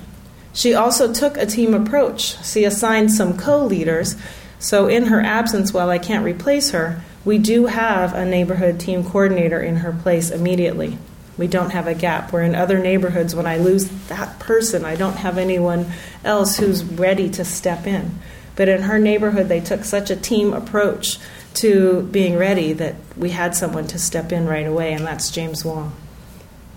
[0.51, 2.43] She also took a team approach.
[2.43, 4.15] She assigned some co leaders.
[4.57, 9.03] So, in her absence, while I can't replace her, we do have a neighborhood team
[9.03, 10.97] coordinator in her place immediately.
[11.37, 12.33] We don't have a gap.
[12.33, 15.91] Where in other neighborhoods, when I lose that person, I don't have anyone
[16.23, 18.17] else who's ready to step in.
[18.55, 21.19] But in her neighborhood, they took such a team approach
[21.55, 25.65] to being ready that we had someone to step in right away, and that's James
[25.65, 25.93] Wong.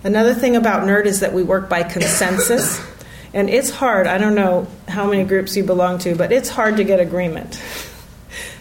[0.02, 2.80] Another thing about NERT is that we work by consensus.
[3.32, 4.08] And it's hard.
[4.08, 7.62] I don't know how many groups you belong to, but it's hard to get agreement.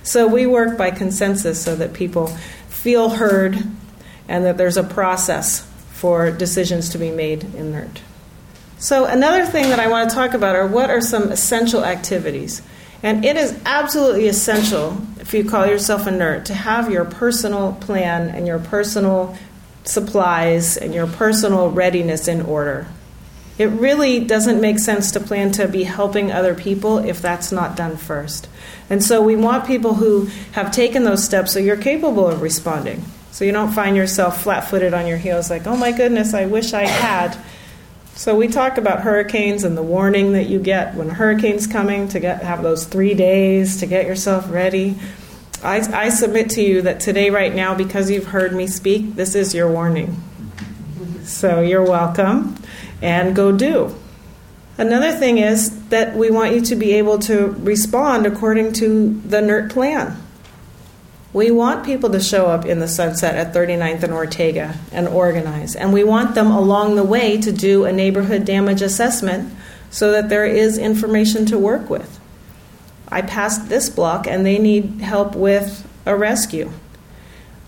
[0.03, 2.27] So we work by consensus so that people
[2.67, 3.57] feel heard
[4.27, 7.99] and that there's a process for decisions to be made in NERT.
[8.79, 12.61] So, another thing that I want to talk about are what are some essential activities.
[13.01, 17.73] And it is absolutely essential, if you call yourself a NERT, to have your personal
[17.73, 19.37] plan and your personal
[19.85, 22.87] supplies and your personal readiness in order.
[23.57, 27.75] It really doesn't make sense to plan to be helping other people if that's not
[27.75, 28.47] done first.
[28.89, 33.03] And so we want people who have taken those steps so you're capable of responding.
[33.31, 36.45] So you don't find yourself flat footed on your heels like, oh my goodness, I
[36.45, 37.37] wish I had.
[38.15, 42.09] So we talk about hurricanes and the warning that you get when a hurricane's coming
[42.09, 44.97] to get have those three days to get yourself ready.
[45.63, 49.35] I, I submit to you that today, right now, because you've heard me speak, this
[49.35, 50.21] is your warning.
[51.23, 52.55] So you're welcome
[53.01, 53.95] and go do.
[54.77, 59.41] Another thing is that we want you to be able to respond according to the
[59.41, 60.15] NERT plan.
[61.31, 65.75] We want people to show up in the sunset at 39th and Ortega and organize.
[65.75, 69.53] And we want them along the way to do a neighborhood damage assessment
[69.91, 72.19] so that there is information to work with.
[73.09, 76.71] I passed this block and they need help with a rescue.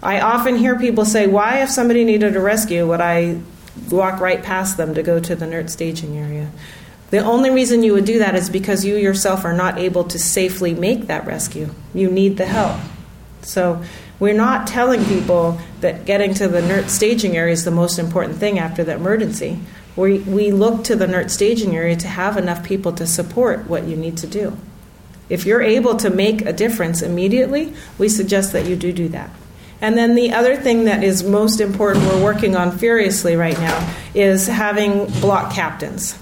[0.01, 3.41] I often hear people say, Why, if somebody needed a rescue, would I
[3.89, 6.51] walk right past them to go to the NERT staging area.
[7.09, 10.19] The only reason you would do that is because you yourself are not able to
[10.19, 11.69] safely make that rescue.
[11.93, 12.79] You need the help.
[13.41, 13.83] So
[14.19, 18.37] we're not telling people that getting to the NERT staging area is the most important
[18.37, 19.59] thing after the emergency.
[19.95, 23.85] We, we look to the NERT staging area to have enough people to support what
[23.85, 24.57] you need to do.
[25.27, 29.29] If you're able to make a difference immediately, we suggest that you do do that.
[29.81, 33.93] And then the other thing that is most important, we're working on furiously right now,
[34.13, 36.17] is having block captains.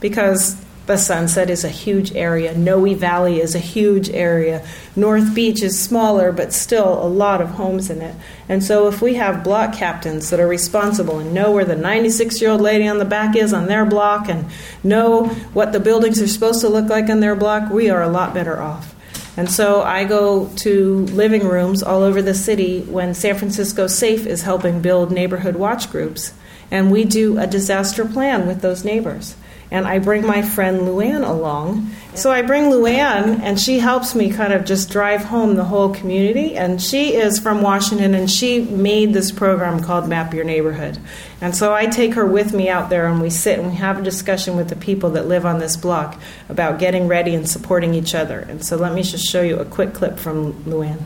[0.00, 5.62] Because the Sunset is a huge area, Noe Valley is a huge area, North Beach
[5.62, 8.14] is smaller, but still a lot of homes in it.
[8.48, 12.40] And so if we have block captains that are responsible and know where the 96
[12.40, 14.46] year old lady on the back is on their block and
[14.84, 18.08] know what the buildings are supposed to look like on their block, we are a
[18.08, 18.94] lot better off.
[19.36, 24.26] And so I go to living rooms all over the city when San Francisco Safe
[24.26, 26.32] is helping build neighborhood watch groups.
[26.70, 29.36] And we do a disaster plan with those neighbors
[29.70, 31.90] and I bring my friend Luann along.
[32.14, 35.92] So I bring Luann, and she helps me kind of just drive home the whole
[35.92, 36.56] community.
[36.56, 40.98] And she is from Washington, and she made this program called Map Your Neighborhood.
[41.40, 43.98] And so I take her with me out there, and we sit and we have
[43.98, 47.92] a discussion with the people that live on this block about getting ready and supporting
[47.92, 48.38] each other.
[48.38, 51.02] And so let me just show you a quick clip from Luann.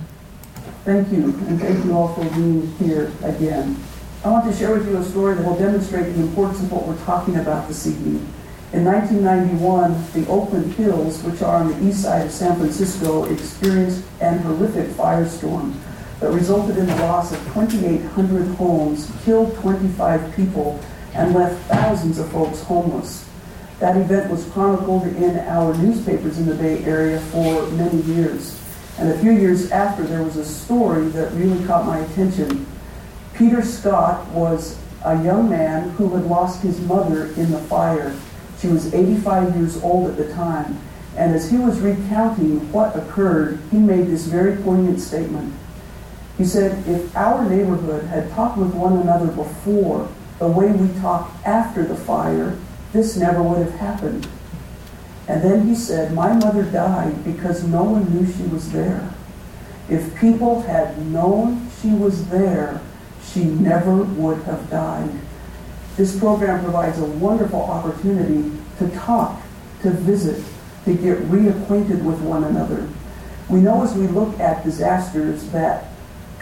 [0.84, 3.76] Thank you, and thank you all for being here again.
[4.24, 6.86] I want to share with you a story that will demonstrate the importance of what
[6.86, 8.26] we're talking about this evening.
[8.72, 14.04] In 1991, the Oakland Hills, which are on the east side of San Francisco, experienced
[14.20, 15.74] an horrific firestorm
[16.20, 20.78] that resulted in the loss of 2,800 homes, killed 25 people,
[21.14, 23.28] and left thousands of folks homeless.
[23.80, 28.56] That event was chronicled in our newspapers in the Bay Area for many years.
[28.98, 32.66] And a few years after, there was a story that really caught my attention.
[33.34, 38.14] Peter Scott was a young man who had lost his mother in the fire.
[38.60, 40.78] She was 85 years old at the time.
[41.16, 45.54] And as he was recounting what occurred, he made this very poignant statement.
[46.38, 50.08] He said, If our neighborhood had talked with one another before
[50.38, 52.56] the way we talk after the fire,
[52.92, 54.28] this never would have happened.
[55.28, 59.14] And then he said, My mother died because no one knew she was there.
[59.88, 62.80] If people had known she was there,
[63.22, 65.10] she never would have died.
[66.00, 69.38] This program provides a wonderful opportunity to talk,
[69.82, 70.42] to visit,
[70.86, 72.88] to get reacquainted with one another.
[73.50, 75.88] We know as we look at disasters that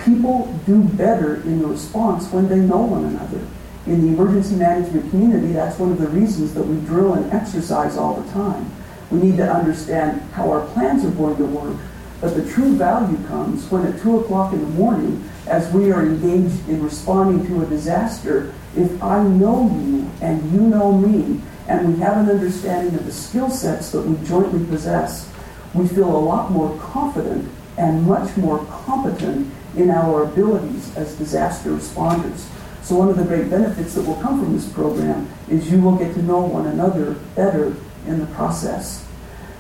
[0.05, 3.45] people do better in the response when they know one another.
[3.87, 7.97] In the emergency management community, that's one of the reasons that we drill and exercise
[7.97, 8.71] all the time.
[9.11, 11.77] We need to understand how our plans are going to work,
[12.21, 16.07] but the true value comes when at 2 o'clock in the morning, as we are
[16.07, 21.95] engaged in responding to a disaster, if I know you and you know me, and
[21.95, 25.31] we have an understanding of the skill sets that we jointly possess,
[25.75, 31.71] we feel a lot more confident and much more competent in our abilities as disaster
[31.71, 32.49] responders.
[32.83, 35.97] So one of the great benefits that will come from this program is you will
[35.97, 39.07] get to know one another better in the process.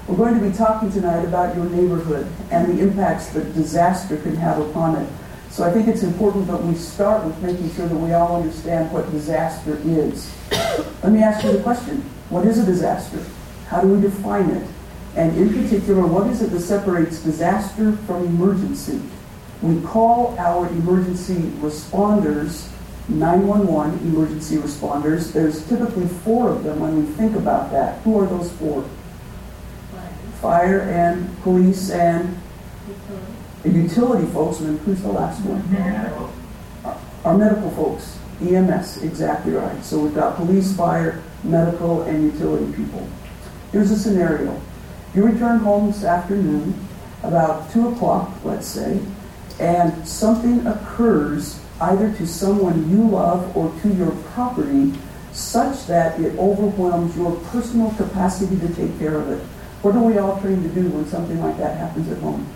[0.06, 4.36] We're going to be talking tonight about your neighborhood and the impacts that disaster can
[4.36, 5.08] have upon it.
[5.58, 8.92] So I think it's important that we start with making sure that we all understand
[8.92, 10.32] what disaster is.
[11.02, 11.96] Let me ask you the question.
[12.28, 13.18] What is a disaster?
[13.66, 14.64] How do we define it?
[15.16, 19.00] And in particular, what is it that separates disaster from emergency?
[19.60, 22.70] We call our emergency responders
[23.08, 25.32] 911 emergency responders.
[25.32, 28.00] There's typically four of them when we think about that.
[28.02, 28.88] Who are those four?
[30.40, 32.38] Fire and police and
[33.64, 34.60] utility, utility folks.
[34.60, 35.70] And then who's the last one?
[35.72, 36.30] Medical.
[36.84, 38.18] Our, our medical folks.
[38.40, 39.84] EMS, exactly right.
[39.84, 43.06] So we've got police, fire, medical, and utility people.
[43.72, 44.60] Here's a scenario.
[45.14, 46.74] You return home this afternoon
[47.22, 49.00] about 2 o'clock, let's say,
[49.58, 54.92] and something occurs either to someone you love or to your property
[55.32, 59.42] such that it overwhelms your personal capacity to take care of it.
[59.82, 62.46] What are we all trained to do when something like that happens at home?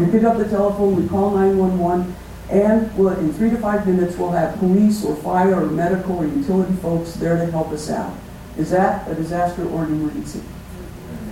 [0.00, 2.16] We pick up the telephone, we call 911,
[2.48, 6.26] and we'll, in three to five minutes we'll have police or fire or medical or
[6.26, 8.16] utility folks there to help us out.
[8.56, 10.40] Is that a disaster or an emergency?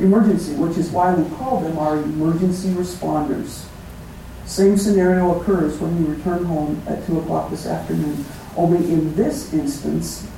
[0.01, 3.64] Emergency, which is why we call them our emergency responders.
[4.45, 8.23] Same scenario occurs when we return home at 2 o'clock this afternoon.
[8.55, 10.29] Only in this instance,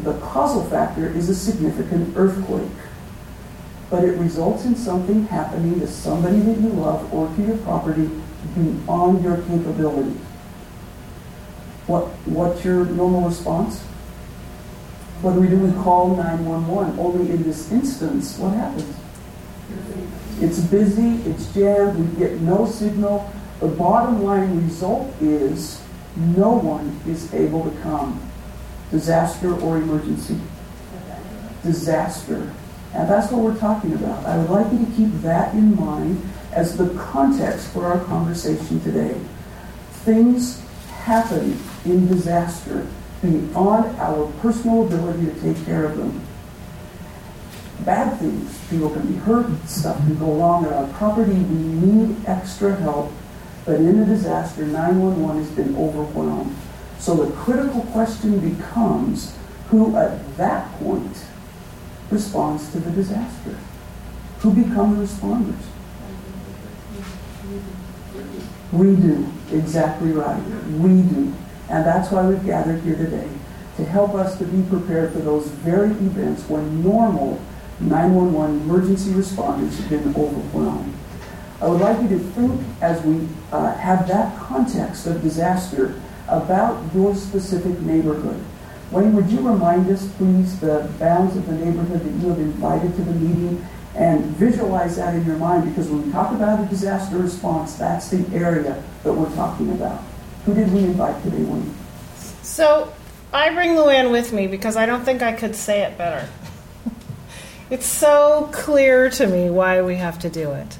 [0.00, 2.68] the causal factor is a significant earthquake.
[3.90, 8.10] But it results in something happening to somebody that you love or to your property
[8.54, 10.18] beyond your capability.
[11.86, 13.80] What, what's your normal response?
[15.22, 15.56] What do we do?
[15.56, 16.98] We call 911.
[16.98, 18.94] Only in this instance, what happens?
[20.40, 25.82] It's busy, it's jammed, we get no signal, the bottom line result is
[26.14, 28.20] no one is able to come.
[28.92, 30.38] Disaster or emergency?
[31.64, 32.52] Disaster.
[32.98, 34.26] And that's what we're talking about.
[34.26, 36.20] I would like you to keep that in mind
[36.52, 39.18] as the context for our conversation today.
[40.04, 42.86] Things happen in disaster
[43.22, 46.20] beyond our personal ability to take care of them.
[47.84, 51.32] Bad things, people can be hurt, stuff can go wrong on our property.
[51.32, 53.12] We need extra help
[53.68, 56.56] but in a disaster, 911 has been overwhelmed.
[56.98, 59.36] So the critical question becomes
[59.68, 61.14] who at that point
[62.10, 63.56] responds to the disaster?
[64.40, 65.64] Who become the responders?
[68.72, 69.26] We do.
[69.52, 70.42] Exactly right.
[70.70, 71.34] We do.
[71.68, 73.28] And that's why we've gathered here today
[73.76, 77.40] to help us to be prepared for those very events when normal
[77.80, 80.94] 911 emergency responders have been overwhelmed.
[81.60, 86.82] I would like you to think as we uh, have that context of disaster about
[86.94, 88.44] your specific neighborhood.
[88.90, 92.94] Wayne, would you remind us, please, the bounds of the neighborhood that you have invited
[92.96, 96.66] to the meeting and visualize that in your mind because when we talk about a
[96.68, 100.02] disaster response, that's the area that we're talking about.
[100.46, 101.74] Who did we invite today, Wayne?
[102.42, 102.92] So
[103.32, 106.28] I bring Luann with me because I don't think I could say it better.
[107.70, 110.78] It's so clear to me why we have to do it.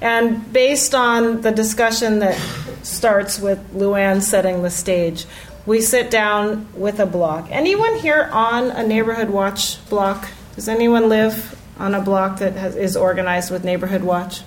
[0.00, 2.40] And based on the discussion that
[2.82, 5.26] starts with Luann setting the stage,
[5.70, 7.46] we sit down with a block.
[7.48, 10.28] Anyone here on a neighborhood watch block?
[10.56, 14.40] Does anyone live on a block that has, is organized with neighborhood watch?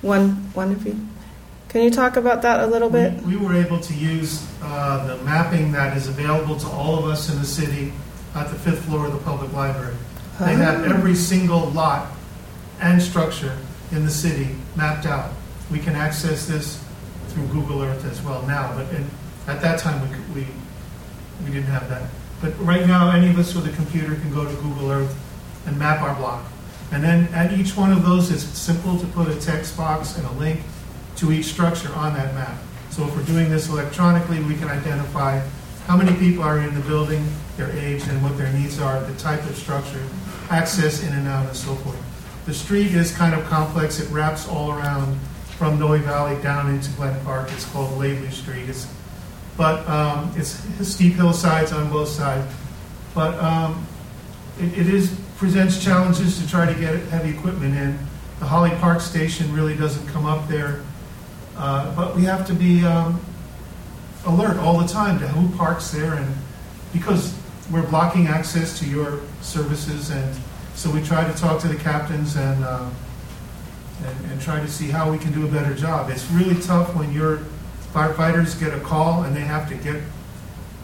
[0.00, 1.06] One, one of you.
[1.68, 3.12] Can you talk about that a little bit?
[3.24, 7.04] We, we were able to use uh, the mapping that is available to all of
[7.04, 7.92] us in the city
[8.34, 9.96] at the fifth floor of the public library.
[10.40, 12.10] They have every single lot
[12.80, 13.54] and structure
[13.92, 15.30] in the city mapped out.
[15.70, 16.82] We can access this
[17.28, 19.04] through Google Earth as well now, but in,
[19.46, 20.46] at that time we, could, we
[21.42, 22.08] we didn't have that.
[22.40, 25.16] But right now, any of us with a computer can go to Google Earth
[25.66, 26.44] and map our block.
[26.92, 30.26] And then at each one of those, it's simple to put a text box and
[30.26, 30.60] a link
[31.16, 32.56] to each structure on that map.
[32.90, 35.40] So if we're doing this electronically, we can identify
[35.86, 37.26] how many people are in the building,
[37.56, 40.02] their age, and what their needs are, the type of structure,
[40.50, 42.00] access in and out, and so forth.
[42.46, 44.00] The street is kind of complex.
[44.00, 45.18] It wraps all around
[45.58, 47.50] from Noe Valley down into Glen Park.
[47.52, 48.68] It's called Laidley Street.
[48.68, 48.86] It's,
[49.56, 52.52] but um, it's steep hillsides on both sides.
[53.14, 53.86] But um,
[54.58, 57.98] it, it is presents challenges to try to get heavy equipment in.
[58.40, 60.82] The Holly Park station really doesn't come up there,
[61.56, 63.20] uh, but we have to be um,
[64.26, 66.34] alert all the time to who parks there, and
[66.92, 67.36] because
[67.70, 70.36] we're blocking access to your services, and
[70.74, 72.90] so we try to talk to the captains and, uh,
[74.04, 76.10] and and try to see how we can do a better job.
[76.10, 77.40] It's really tough when your
[77.94, 80.02] firefighters get a call and they have to get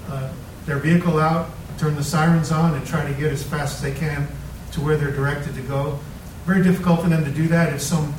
[0.09, 0.33] uh,
[0.65, 3.99] their vehicle out, turn the sirens on, and try to get as fast as they
[3.99, 4.29] can
[4.71, 5.99] to where they're directed to go.
[6.47, 8.15] Very difficult for them to do that if some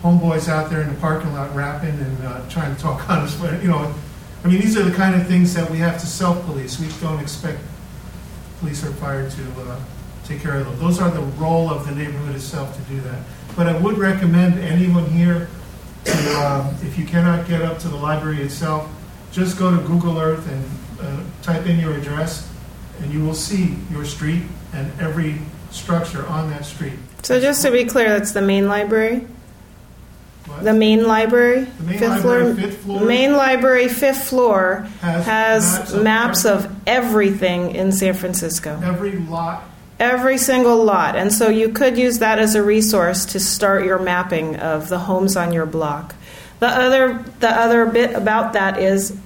[0.00, 3.34] homeboys out there in the parking lot rapping and uh, trying to talk on us.
[3.34, 3.92] But, you know,
[4.44, 6.78] I mean, these are the kind of things that we have to self-police.
[6.78, 7.58] We don't expect
[8.60, 9.80] police or fire to uh,
[10.24, 10.78] take care of those.
[10.78, 13.24] Those are the role of the neighborhood itself to do that.
[13.56, 15.48] But I would recommend anyone here
[16.06, 18.90] to, um, if you cannot get up to the library itself,
[19.32, 20.64] just go to Google Earth and
[21.00, 22.50] uh, type in your address,
[23.00, 24.42] and you will see your street
[24.72, 25.38] and every
[25.70, 26.94] structure on that street.
[27.22, 29.26] So just to be clear, that's the main library?
[30.46, 30.62] What?
[30.62, 31.64] The main library?
[31.64, 32.54] The main fifth library, floor?
[32.54, 33.00] fifth floor.
[33.04, 38.80] Main library, fifth floor, Has has maps of maps of everything in San Francisco.
[38.82, 39.64] Every lot,
[39.98, 41.16] Every single lot.
[41.16, 44.98] And so you could use that as a resource to start your mapping of the
[44.98, 46.14] homes on your block.
[46.60, 49.16] The other, the other bit about that is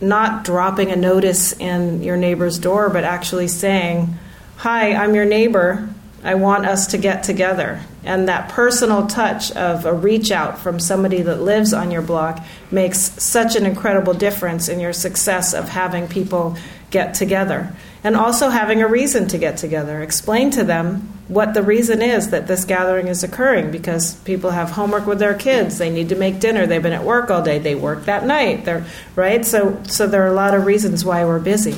[0.00, 4.16] not dropping a notice in your neighbor's door, but actually saying,
[4.56, 5.88] Hi, I'm your neighbor.
[6.24, 7.80] I want us to get together.
[8.02, 12.44] And that personal touch of a reach out from somebody that lives on your block
[12.70, 16.56] makes such an incredible difference in your success of having people
[16.90, 17.72] get together.
[18.04, 20.00] And also having a reason to get together.
[20.02, 24.70] Explain to them what the reason is that this gathering is occurring because people have
[24.70, 27.58] homework with their kids, they need to make dinner, they've been at work all day,
[27.58, 28.64] they work that night.
[28.64, 28.86] They're,
[29.16, 29.44] right?
[29.44, 31.74] So so there are a lot of reasons why we're busy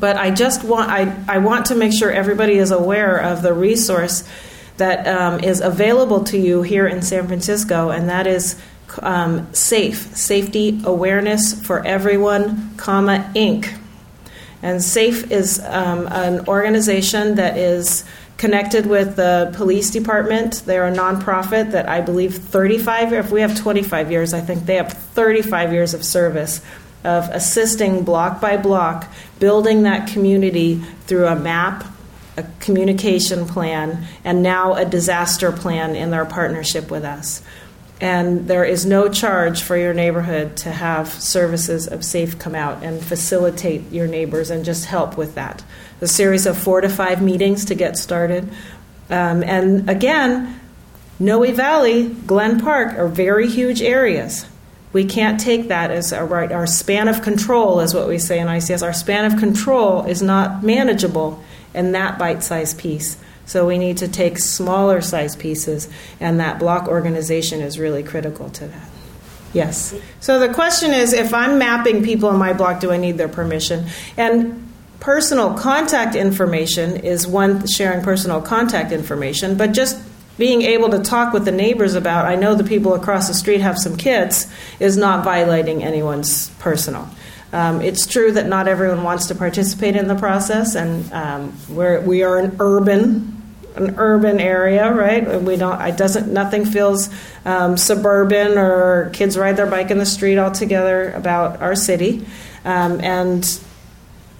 [0.00, 3.52] but I just want I, I want to make sure everybody is aware of the
[3.52, 4.24] resource
[4.76, 8.60] that um, is available to you here in San Francisco, and that is
[9.02, 13.76] um, SAFE, Safety Awareness for Everyone, comma Inc.
[14.62, 18.04] And SAFE is um, an organization that is
[18.38, 20.62] connected with the police department.
[20.64, 24.76] They're a nonprofit that I believe 35, if we have 25 years, I think they
[24.76, 26.60] have 35 years of service
[27.04, 31.84] of assisting block by block, building that community through a map,
[32.36, 37.42] a communication plan, and now a disaster plan in their partnership with us.
[38.00, 42.82] And there is no charge for your neighborhood to have services of SAFE come out
[42.82, 45.64] and facilitate your neighbors and just help with that.
[46.00, 48.48] A series of four to five meetings to get started.
[49.10, 50.60] Um, and again,
[51.18, 54.46] Noe Valley, Glen Park are very huge areas.
[54.92, 56.52] We can't take that as our right.
[56.52, 58.82] Our span of control is what we say in ICS.
[58.82, 61.42] Our span of control is not manageable
[61.74, 63.18] in that bite-sized piece.
[63.48, 65.88] So we need to take smaller size pieces,
[66.20, 68.88] and that block organization is really critical to that.
[69.54, 69.94] Yes.
[70.20, 73.28] So the question is if I'm mapping people in my block, do I need their
[73.28, 73.86] permission?
[74.18, 74.70] And
[75.00, 79.98] personal contact information is one sharing personal contact information, but just
[80.36, 83.62] being able to talk with the neighbors about, I know the people across the street
[83.62, 84.46] have some kids,
[84.78, 87.08] is not violating anyone's personal.
[87.50, 92.02] Um, it's true that not everyone wants to participate in the process, and um, we're,
[92.02, 93.37] we are an urban
[93.78, 95.40] an urban area, right?
[95.40, 95.80] We don't.
[95.80, 96.32] It doesn't.
[96.32, 97.10] Nothing feels
[97.44, 102.26] um, suburban or kids ride their bike in the street all together about our city,
[102.64, 103.60] um, and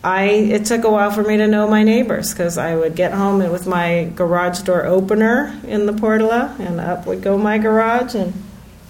[0.03, 3.13] I it took a while for me to know my neighbors because I would get
[3.13, 7.59] home and with my garage door opener in the portola, and up would go my
[7.59, 8.33] garage, and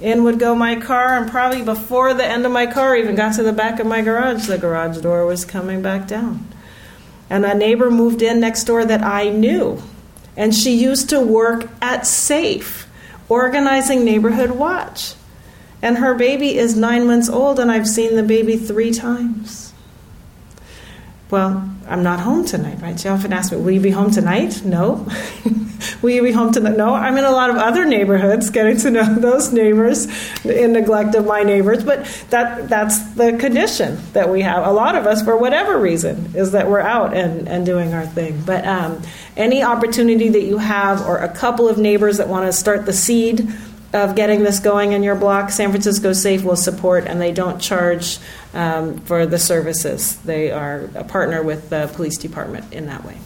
[0.00, 3.34] in would go my car, and probably before the end of my car even got
[3.34, 6.46] to the back of my garage, the garage door was coming back down.
[7.30, 9.82] And a neighbor moved in next door that I knew,
[10.38, 12.86] and she used to work at SAFE,
[13.28, 15.14] organizing neighborhood watch.
[15.82, 19.67] And her baby is nine months old, and I've seen the baby three times.
[21.30, 22.98] Well, I'm not home tonight, right?
[22.98, 24.64] She often asks me, Will you be home tonight?
[24.64, 25.06] No.
[26.02, 26.76] Will you be home tonight?
[26.76, 26.94] No.
[26.94, 30.06] I'm in a lot of other neighborhoods, getting to know those neighbors
[30.44, 34.66] in neglect of my neighbors, but that that's the condition that we have.
[34.66, 38.06] A lot of us, for whatever reason, is that we're out and, and doing our
[38.06, 38.42] thing.
[38.46, 39.02] But um,
[39.36, 42.94] any opportunity that you have, or a couple of neighbors that want to start the
[42.94, 43.52] seed
[43.92, 47.58] of getting this going in your block, San Francisco Safe will support, and they don't
[47.58, 48.18] charge
[48.52, 50.16] um, for the services.
[50.18, 53.18] They are a partner with the police department in that way.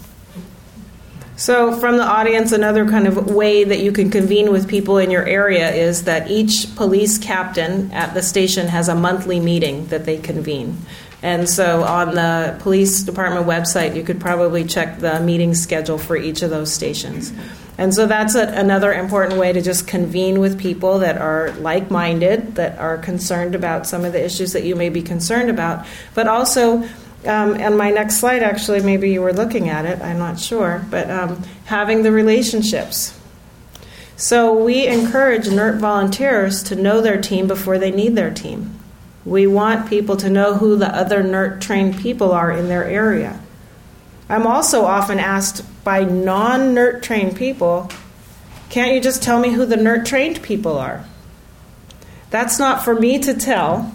[1.37, 5.11] So, from the audience, another kind of way that you can convene with people in
[5.11, 10.05] your area is that each police captain at the station has a monthly meeting that
[10.05, 10.79] they convene.
[11.23, 16.17] And so, on the police department website, you could probably check the meeting schedule for
[16.17, 17.33] each of those stations.
[17.79, 21.91] And so that's a, another important way to just convene with people that are like
[21.91, 25.87] minded, that are concerned about some of the issues that you may be concerned about.
[26.15, 26.83] But also,
[27.25, 30.85] um, and my next slide actually, maybe you were looking at it, I'm not sure,
[30.91, 33.19] but um, having the relationships.
[34.17, 38.79] So we encourage NERT volunteers to know their team before they need their team.
[39.25, 43.41] We want people to know who the other NERT trained people are in their area.
[44.29, 47.91] I'm also often asked by non NERT trained people,
[48.71, 51.05] can't you just tell me who the NERT trained people are?
[52.31, 53.95] That's not for me to tell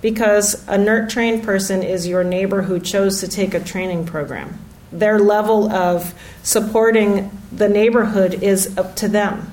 [0.00, 4.58] because a NERT trained person is your neighbor who chose to take a training program.
[4.92, 9.50] Their level of supporting the neighborhood is up to them.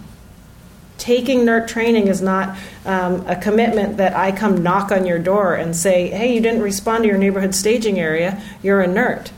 [0.98, 5.54] Taking NERT training is not um, a commitment that I come knock on your door
[5.54, 9.32] and say, hey, you didn't respond to your neighborhood staging area, you're a NERT.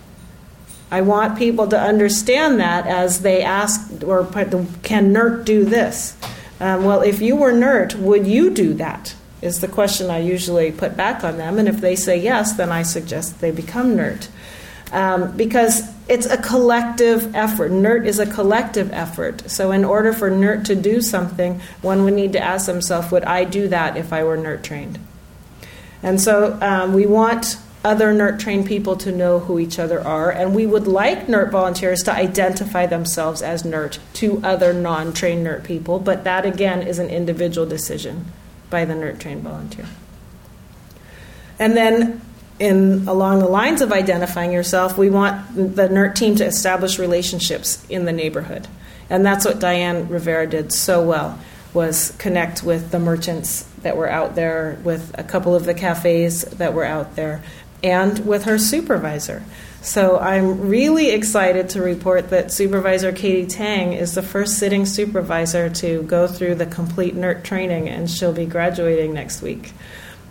[0.92, 6.18] I want people to understand that as they ask, or can NERT do this?
[6.60, 9.16] Um, well, if you were NERT, would you do that?
[9.42, 11.60] Is the question I usually put back on them.
[11.60, 14.28] And if they say yes, then I suggest they become NERT.
[14.92, 17.72] Um, because it's a collective effort.
[17.72, 19.50] NERT is a collective effort.
[19.50, 23.24] So, in order for NERT to do something, one would need to ask themselves, would
[23.24, 24.98] I do that if I were NERT trained?
[26.02, 30.30] And so, um, we want other NERT trained people to know who each other are,
[30.30, 35.46] and we would like NERT volunteers to identify themselves as NERT to other non trained
[35.46, 38.26] NERT people, but that again is an individual decision
[38.70, 39.86] by the NERT trained volunteer.
[41.58, 42.22] And then,
[42.60, 47.86] in along the lines of identifying yourself, we want the NERT team to establish relationships
[47.90, 48.68] in the neighborhood.
[49.10, 51.40] And that's what Diane Rivera did so well
[51.74, 56.42] was connect with the merchants that were out there, with a couple of the cafes
[56.42, 57.42] that were out there,
[57.84, 59.44] and with her supervisor.
[59.82, 65.70] So I'm really excited to report that Supervisor Katie Tang is the first sitting supervisor
[65.70, 69.72] to go through the complete NERT training, and she'll be graduating next week,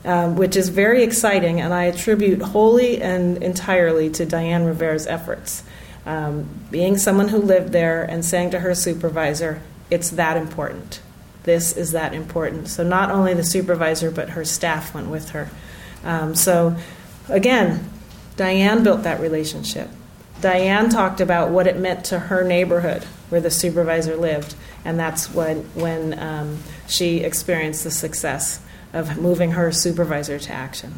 [0.05, 5.63] um, which is very exciting, and I attribute wholly and entirely to Diane Rivera's efforts.
[6.05, 11.01] Um, being someone who lived there and saying to her supervisor, it's that important.
[11.45, 12.69] This is that important.
[12.69, 15.49] So not only the supervisor, but her staff went with her.
[16.05, 16.77] Um, so
[17.29, 17.91] Again,
[18.37, 19.89] Diane built that relationship.
[20.41, 24.55] Diane talked about what it meant to her neighborhood where the supervisor lived,
[24.85, 28.61] and that's when, when um, she experienced the success
[28.93, 30.95] of moving her supervisor to action.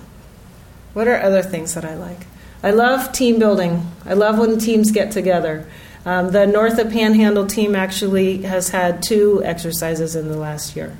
[0.92, 2.26] What are other things that I like?
[2.62, 3.90] I love team building.
[4.04, 5.66] I love when teams get together.
[6.04, 10.96] Um, the North of Panhandle team actually has had two exercises in the last year.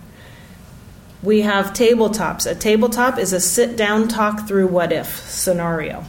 [1.22, 2.50] We have tabletops.
[2.50, 6.04] A tabletop is a sit down, talk through what if scenario.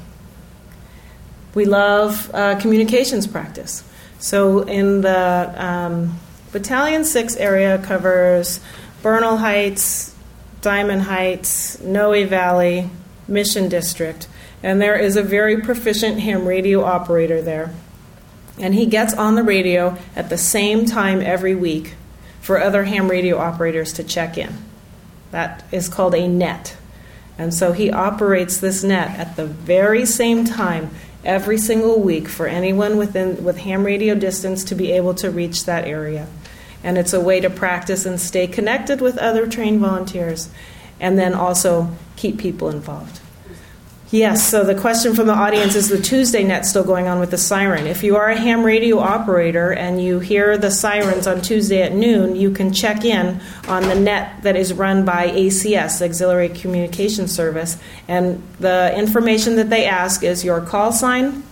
[1.53, 3.83] We love uh, communications practice.
[4.19, 6.19] So in the um,
[6.53, 8.61] Battalion 6 area covers
[9.01, 10.15] Bernal Heights,
[10.61, 12.89] Diamond Heights, Noe Valley,
[13.27, 14.27] Mission District,
[14.63, 17.73] and there is a very proficient ham radio operator there.
[18.59, 21.95] And he gets on the radio at the same time every week
[22.41, 24.55] for other ham radio operators to check in.
[25.31, 26.75] That is called a net.
[27.37, 30.91] And so he operates this net at the very same time
[31.23, 35.65] every single week for anyone within with ham radio distance to be able to reach
[35.65, 36.27] that area.
[36.83, 40.49] And it's a way to practice and stay connected with other trained volunteers
[40.99, 43.20] and then also keep people involved.
[44.13, 47.31] Yes, so the question from the audience is the Tuesday net still going on with
[47.31, 47.87] the siren?
[47.87, 51.93] If you are a ham radio operator and you hear the sirens on Tuesday at
[51.93, 53.39] noon, you can check in
[53.69, 57.77] on the net that is run by ACS, Auxiliary Communication Service,
[58.09, 61.43] and the information that they ask is your call sign,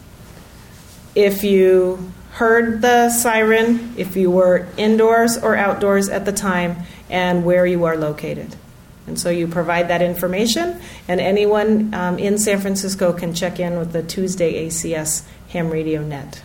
[1.15, 6.75] if you heard the siren, if you were indoors or outdoors at the time,
[7.09, 8.53] and where you are located.
[9.09, 13.77] And so you provide that information, and anyone um, in San Francisco can check in
[13.77, 16.43] with the Tuesday ACS ham radio net.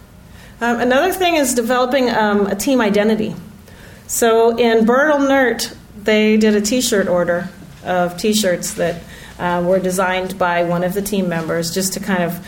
[0.60, 3.36] Um, another thing is developing um, a team identity.
[4.06, 7.50] So in Bernal NERT, they did a t shirt order
[7.84, 9.02] of t shirts that
[9.38, 12.46] uh, were designed by one of the team members just to kind of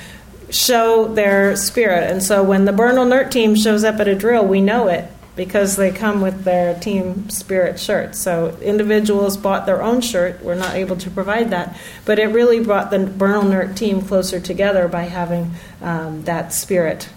[0.48, 2.10] show their spirit.
[2.10, 5.10] And so when the Bernal NERT team shows up at a drill, we know it
[5.36, 8.18] because they come with their team spirit shirts.
[8.18, 10.42] So individuals bought their own shirt.
[10.42, 14.40] We're not able to provide that, but it really brought the Bernal NERT team closer
[14.40, 17.10] together by having um, that spirit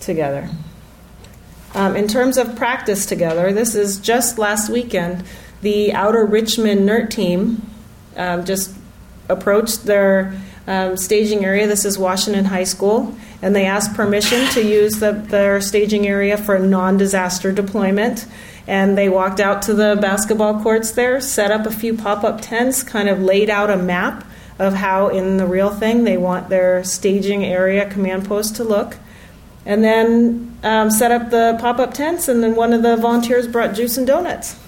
[0.00, 0.50] together.
[1.74, 5.24] Um, in terms of practice together, this is just last weekend.
[5.62, 7.62] The Outer Richmond NERT team
[8.16, 8.74] um, just
[9.28, 10.38] approached their
[10.70, 11.66] um, staging area.
[11.66, 16.36] This is Washington High School and they asked permission to use the, their staging area
[16.36, 18.26] for non disaster deployment.
[18.66, 22.40] And they walked out to the basketball courts there, set up a few pop up
[22.40, 24.24] tents, kind of laid out a map
[24.58, 28.96] of how, in the real thing, they want their staging area command post to look.
[29.66, 33.48] And then um, set up the pop up tents, and then one of the volunteers
[33.48, 34.58] brought juice and donuts.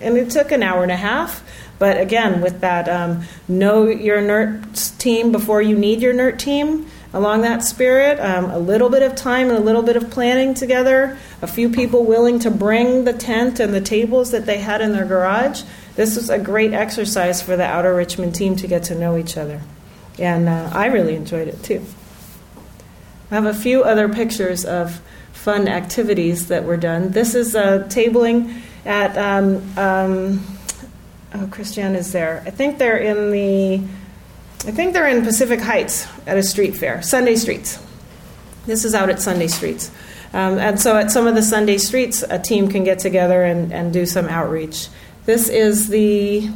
[0.00, 1.42] And it took an hour and a half.
[1.78, 6.86] But again, with that um, know your NERT team before you need your NERT team,
[7.12, 8.18] along that spirit.
[8.20, 11.18] Um, a little bit of time and a little bit of planning together.
[11.40, 14.92] A few people willing to bring the tent and the tables that they had in
[14.92, 15.62] their garage.
[15.96, 19.36] This was a great exercise for the Outer Richmond team to get to know each
[19.36, 19.60] other.
[20.18, 21.84] And uh, I really enjoyed it too.
[23.30, 25.00] I have a few other pictures of
[25.32, 27.10] fun activities that were done.
[27.10, 30.57] This is uh, tabling at, um, um,
[31.34, 32.42] oh, Christiane is there.
[32.46, 33.82] I think they're in the
[34.66, 37.78] I think they're in Pacific Heights at a street fair, Sunday Streets.
[38.66, 39.90] This is out at Sunday Streets.
[40.34, 43.72] Um, and so at some of the Sunday Streets, a team can get together and,
[43.72, 44.88] and do some outreach.
[45.26, 46.50] This is the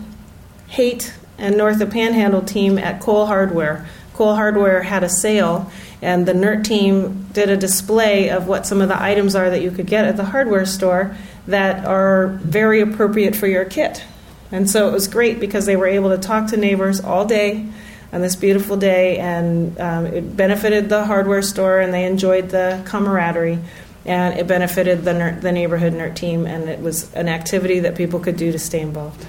[0.68, 3.86] Haight and North of Panhandle team at Cole Hardware.
[4.14, 5.70] Cole Hardware had a sale,
[6.02, 9.62] and the NERT team did a display of what some of the items are that
[9.62, 11.16] you could get at the hardware store
[11.46, 14.04] that are very appropriate for your kit.
[14.52, 17.66] And so it was great because they were able to talk to neighbors all day
[18.12, 22.82] on this beautiful day, and um, it benefited the hardware store, and they enjoyed the
[22.84, 23.58] camaraderie,
[24.04, 27.96] and it benefited the, NERT, the neighborhood NERT team, and it was an activity that
[27.96, 29.24] people could do to stay involved.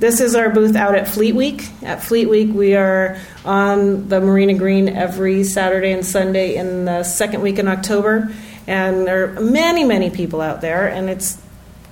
[0.00, 1.68] This is our booth out at Fleet Week.
[1.82, 7.04] At Fleet Week, we are on the Marina Green every Saturday and Sunday in the
[7.04, 8.34] second week in October,
[8.66, 11.39] and there are many, many people out there, and it's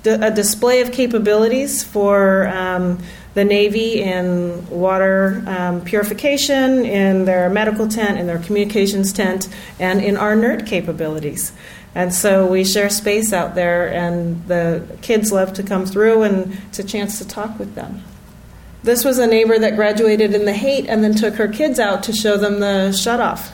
[0.09, 2.99] a display of capabilities for um,
[3.35, 9.49] the Navy in water um, purification, in their medical tent, in their communications tent,
[9.79, 11.53] and in our NERT capabilities.
[11.95, 16.59] And so we share space out there, and the kids love to come through, and
[16.69, 18.03] it's a chance to talk with them.
[18.83, 22.03] This was a neighbor that graduated in the Haight and then took her kids out
[22.05, 23.53] to show them the shut off.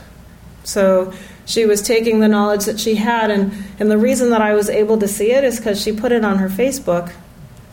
[0.63, 1.13] So
[1.45, 4.69] she was taking the knowledge that she had, and, and the reason that I was
[4.69, 7.13] able to see it is because she put it on her Facebook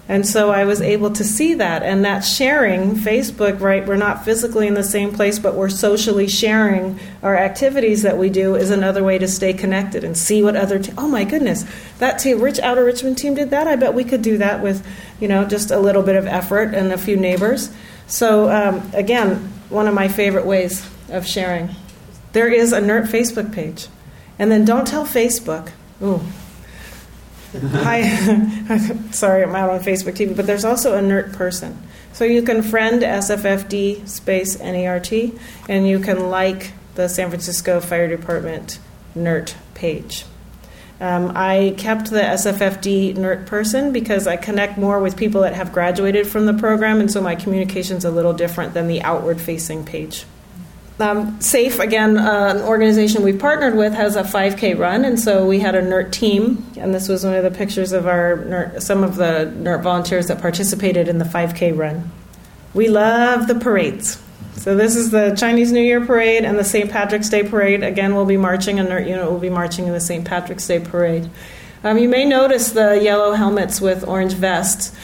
[0.08, 1.82] and so I was able to see that.
[1.82, 6.26] And that sharing, Facebook, right, we're not physically in the same place, but we're socially
[6.26, 10.56] sharing our activities that we do is another way to stay connected and see what
[10.56, 11.64] other, te- oh my goodness,
[11.98, 13.68] that team, Rich Outer Richmond team did that.
[13.68, 14.86] I bet we could do that with,
[15.20, 17.70] you know, just a little bit of effort and a few neighbors.
[18.08, 19.36] So um, again,
[19.70, 21.70] one of my favorite ways of sharing.
[22.32, 23.88] There is a NERT Facebook page.
[24.38, 25.70] And then don't tell Facebook,
[26.02, 26.22] ooh,
[27.60, 28.00] Hi,
[29.10, 31.76] sorry, I'm out on Facebook TV, but there's also a NERT person.
[32.14, 38.08] So you can friend SFFD space NERT, and you can like the San Francisco Fire
[38.08, 38.78] Department
[39.14, 40.24] NERT page.
[40.98, 45.72] Um, I kept the SFFD NERT person because I connect more with people that have
[45.72, 49.42] graduated from the program, and so my communication is a little different than the outward
[49.42, 50.24] facing page.
[51.00, 55.46] Um, SAFE, again, uh, an organization we've partnered with, has a 5K run, and so
[55.46, 58.82] we had a NERT team, and this was one of the pictures of our NERT,
[58.82, 62.10] some of the NERT volunteers that participated in the 5K run.
[62.74, 64.22] We love the parades.
[64.54, 66.90] So this is the Chinese New Year parade and the St.
[66.90, 67.82] Patrick's Day parade.
[67.82, 70.24] Again, we'll be marching, a NERT unit will be marching in the St.
[70.24, 71.28] Patrick's Day parade.
[71.82, 74.96] Um, you may notice the yellow helmets with orange vests.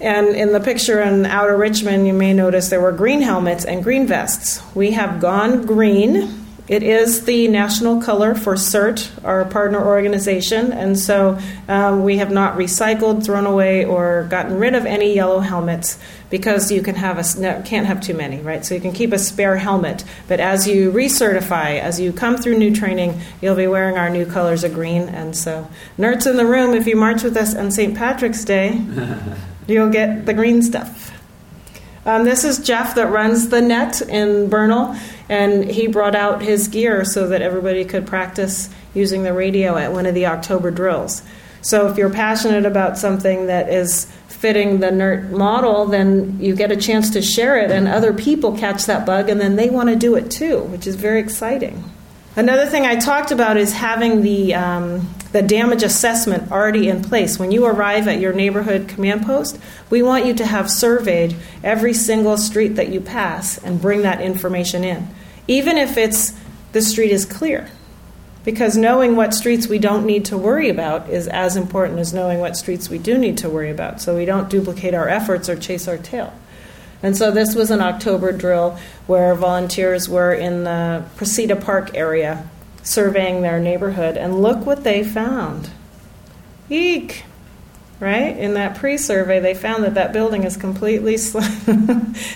[0.00, 3.82] And in the picture in Outer Richmond, you may notice there were green helmets and
[3.82, 4.60] green vests.
[4.74, 10.98] We have gone green it is the national color for CERT, our partner organization, and
[10.98, 11.38] so
[11.68, 15.98] um, we have not recycled, thrown away, or gotten rid of any yellow helmets
[16.30, 18.64] because you can have a can't have too many, right?
[18.64, 22.56] So you can keep a spare helmet, but as you recertify, as you come through
[22.56, 25.02] new training, you'll be wearing our new colors of green.
[25.10, 25.68] And so,
[25.98, 27.94] nerds in the room, if you march with us on St.
[27.94, 28.82] Patrick's Day,
[29.66, 31.10] you'll get the green stuff.
[32.06, 34.94] Um, this is Jeff that runs the net in Bernal,
[35.28, 39.92] and he brought out his gear so that everybody could practice using the radio at
[39.92, 41.22] one of the October drills.
[41.62, 46.70] So if you're passionate about something that is fitting the NERT model, then you get
[46.70, 49.88] a chance to share it, and other people catch that bug, and then they want
[49.88, 51.82] to do it too, which is very exciting.
[52.36, 57.38] Another thing I talked about is having the, um, the damage assessment already in place.
[57.38, 59.56] When you arrive at your neighborhood command post,
[59.88, 64.20] we want you to have surveyed every single street that you pass and bring that
[64.20, 65.08] information in,
[65.46, 66.32] even if it's
[66.72, 67.70] the street is clear.
[68.44, 72.40] Because knowing what streets we don't need to worry about is as important as knowing
[72.40, 75.54] what streets we do need to worry about, so we don't duplicate our efforts or
[75.54, 76.34] chase our tail.
[77.04, 82.48] And so this was an October drill where volunteers were in the Precita Park area
[82.82, 85.68] surveying their neighborhood, and look what they found.
[86.70, 87.24] Eek!
[88.00, 88.34] Right?
[88.36, 91.40] In that pre survey, they found that that building is completely sl-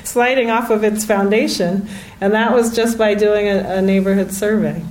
[0.04, 1.88] sliding off of its foundation,
[2.20, 4.84] and that was just by doing a, a neighborhood survey.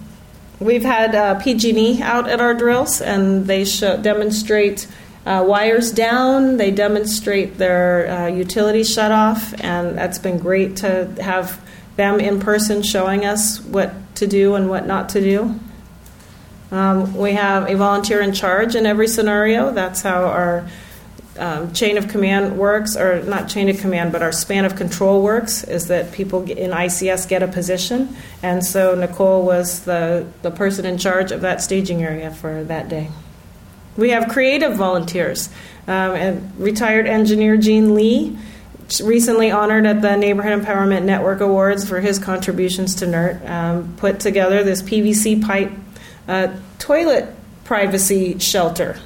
[0.59, 4.87] We've had uh, PG&E out at our drills, and they show, demonstrate
[5.27, 6.55] uh, wires down.
[6.55, 11.61] They demonstrate their uh, utility shut off, and that's been great to have
[11.97, 15.59] them in person showing us what to do and what not to do.
[16.71, 19.71] Um, we have a volunteer in charge in every scenario.
[19.73, 20.69] That's how our
[21.37, 25.21] um, chain of command works, or not chain of command, but our span of control
[25.21, 28.15] works, is that people in ICS get a position.
[28.41, 32.87] And so Nicole was the, the person in charge of that staging area for that
[32.87, 33.09] day.
[33.97, 35.49] We have creative volunteers.
[35.87, 38.37] Um, and retired engineer Gene Lee,
[39.01, 44.19] recently honored at the Neighborhood Empowerment Network Awards for his contributions to NERT, um, put
[44.19, 45.71] together this PVC pipe
[46.27, 47.33] uh, toilet
[47.63, 48.99] privacy shelter.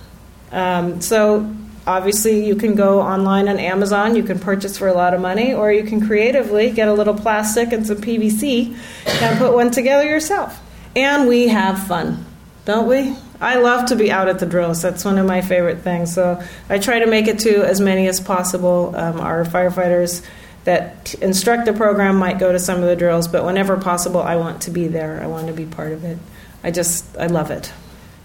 [0.51, 5.13] Um, so obviously you can go online on Amazon, you can purchase for a lot
[5.13, 8.75] of money, or you can creatively get a little plastic and some PVC
[9.05, 10.59] and put one together yourself.
[10.95, 12.25] And we have fun,
[12.65, 13.15] don't we?
[13.41, 14.83] I love to be out at the drills.
[14.83, 16.13] That's one of my favorite things.
[16.13, 18.93] So I try to make it to as many as possible.
[18.95, 20.23] Um, our firefighters
[20.63, 24.35] that instruct the program might go to some of the drills, but whenever possible, I
[24.35, 25.19] want to be there.
[25.21, 26.19] I want to be part of it.
[26.63, 27.73] I just, I love it.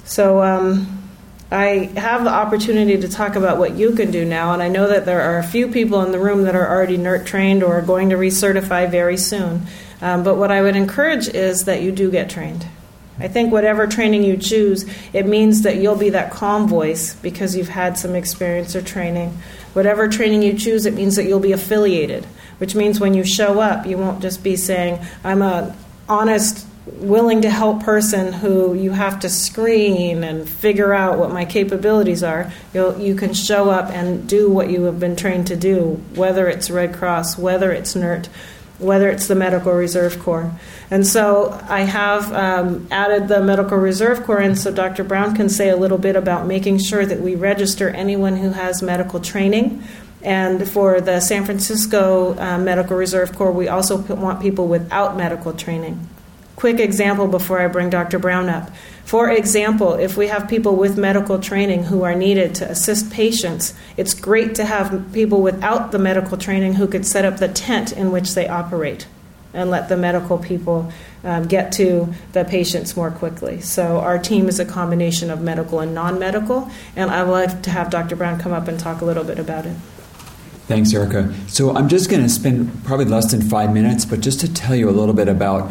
[0.05, 1.09] So um,
[1.51, 4.87] I have the opportunity to talk about what you can do now, and I know
[4.87, 7.79] that there are a few people in the room that are already NERT trained or
[7.79, 9.63] are going to recertify very soon.
[10.03, 12.67] Um, but what I would encourage is that you do get trained.
[13.19, 17.57] I think whatever training you choose, it means that you'll be that calm voice because
[17.57, 19.39] you've had some experience or training.
[19.73, 22.25] Whatever training you choose, it means that you'll be affiliated,
[22.59, 25.75] which means when you show up, you won't just be saying, I'm a
[26.09, 31.45] honest, willing to help person who you have to screen and figure out what my
[31.45, 32.53] capabilities are.
[32.73, 36.49] You'll, you can show up and do what you have been trained to do, whether
[36.49, 38.29] it's Red Cross, whether it's NERT,
[38.79, 40.51] whether it's the Medical Reserve Corps.
[40.91, 45.03] And so I have um, added the Medical Reserve Corps in so Dr.
[45.03, 48.83] Brown can say a little bit about making sure that we register anyone who has
[48.83, 49.83] medical training.
[50.23, 55.53] And for the San Francisco uh, Medical Reserve Corps, we also want people without medical
[55.53, 56.09] training.
[56.57, 58.19] Quick example before I bring Dr.
[58.19, 58.71] Brown up.
[59.07, 63.73] For example, if we have people with medical training who are needed to assist patients,
[63.97, 67.93] it's great to have people without the medical training who could set up the tent
[67.93, 69.07] in which they operate
[69.55, 70.93] and let the medical people
[71.23, 73.61] um, get to the patients more quickly.
[73.61, 77.63] So, our team is a combination of medical and non medical, and I would like
[77.63, 78.17] to have Dr.
[78.17, 79.77] Brown come up and talk a little bit about it.
[80.67, 81.33] Thanks, Erica.
[81.47, 84.75] So, I'm just going to spend probably less than five minutes, but just to tell
[84.75, 85.71] you a little bit about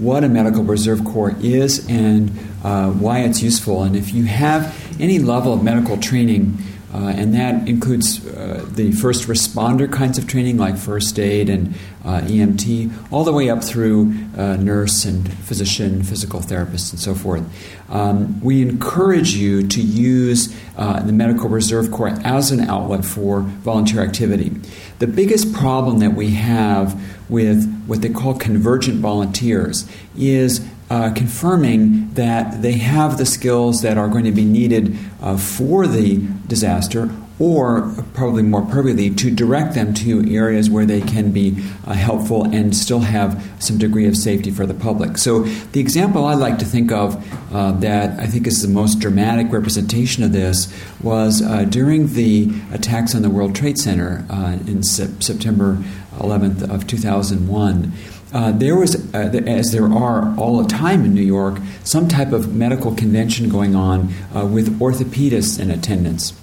[0.00, 2.30] what a medical reserve corps is and
[2.62, 3.82] uh, why it's useful.
[3.82, 6.58] And if you have any level of medical training,
[6.92, 11.74] uh, and that includes uh, the first responder kinds of training like first aid and
[12.04, 17.14] uh, EMT, all the way up through uh, nurse and physician, physical therapist, and so
[17.14, 17.44] forth.
[17.90, 23.40] Um, we encourage you to use uh, the Medical Reserve Corps as an outlet for
[23.40, 24.50] volunteer activity.
[24.98, 29.86] The biggest problem that we have with what they call convergent volunteers
[30.16, 35.36] is uh, confirming that they have the skills that are going to be needed uh,
[35.36, 36.16] for the
[36.46, 41.92] disaster or probably more appropriately, to direct them to areas where they can be uh,
[41.92, 45.16] helpful and still have some degree of safety for the public.
[45.16, 47.14] So, the example I like to think of
[47.54, 52.52] uh, that I think is the most dramatic representation of this was uh, during the
[52.72, 55.78] attacks on the World Trade Center uh, in se- September
[56.16, 57.92] 11th of 2001.
[58.32, 62.32] Uh, there was, uh, as there are all the time in New York, some type
[62.32, 66.38] of medical convention going on uh, with orthopedists in attendance.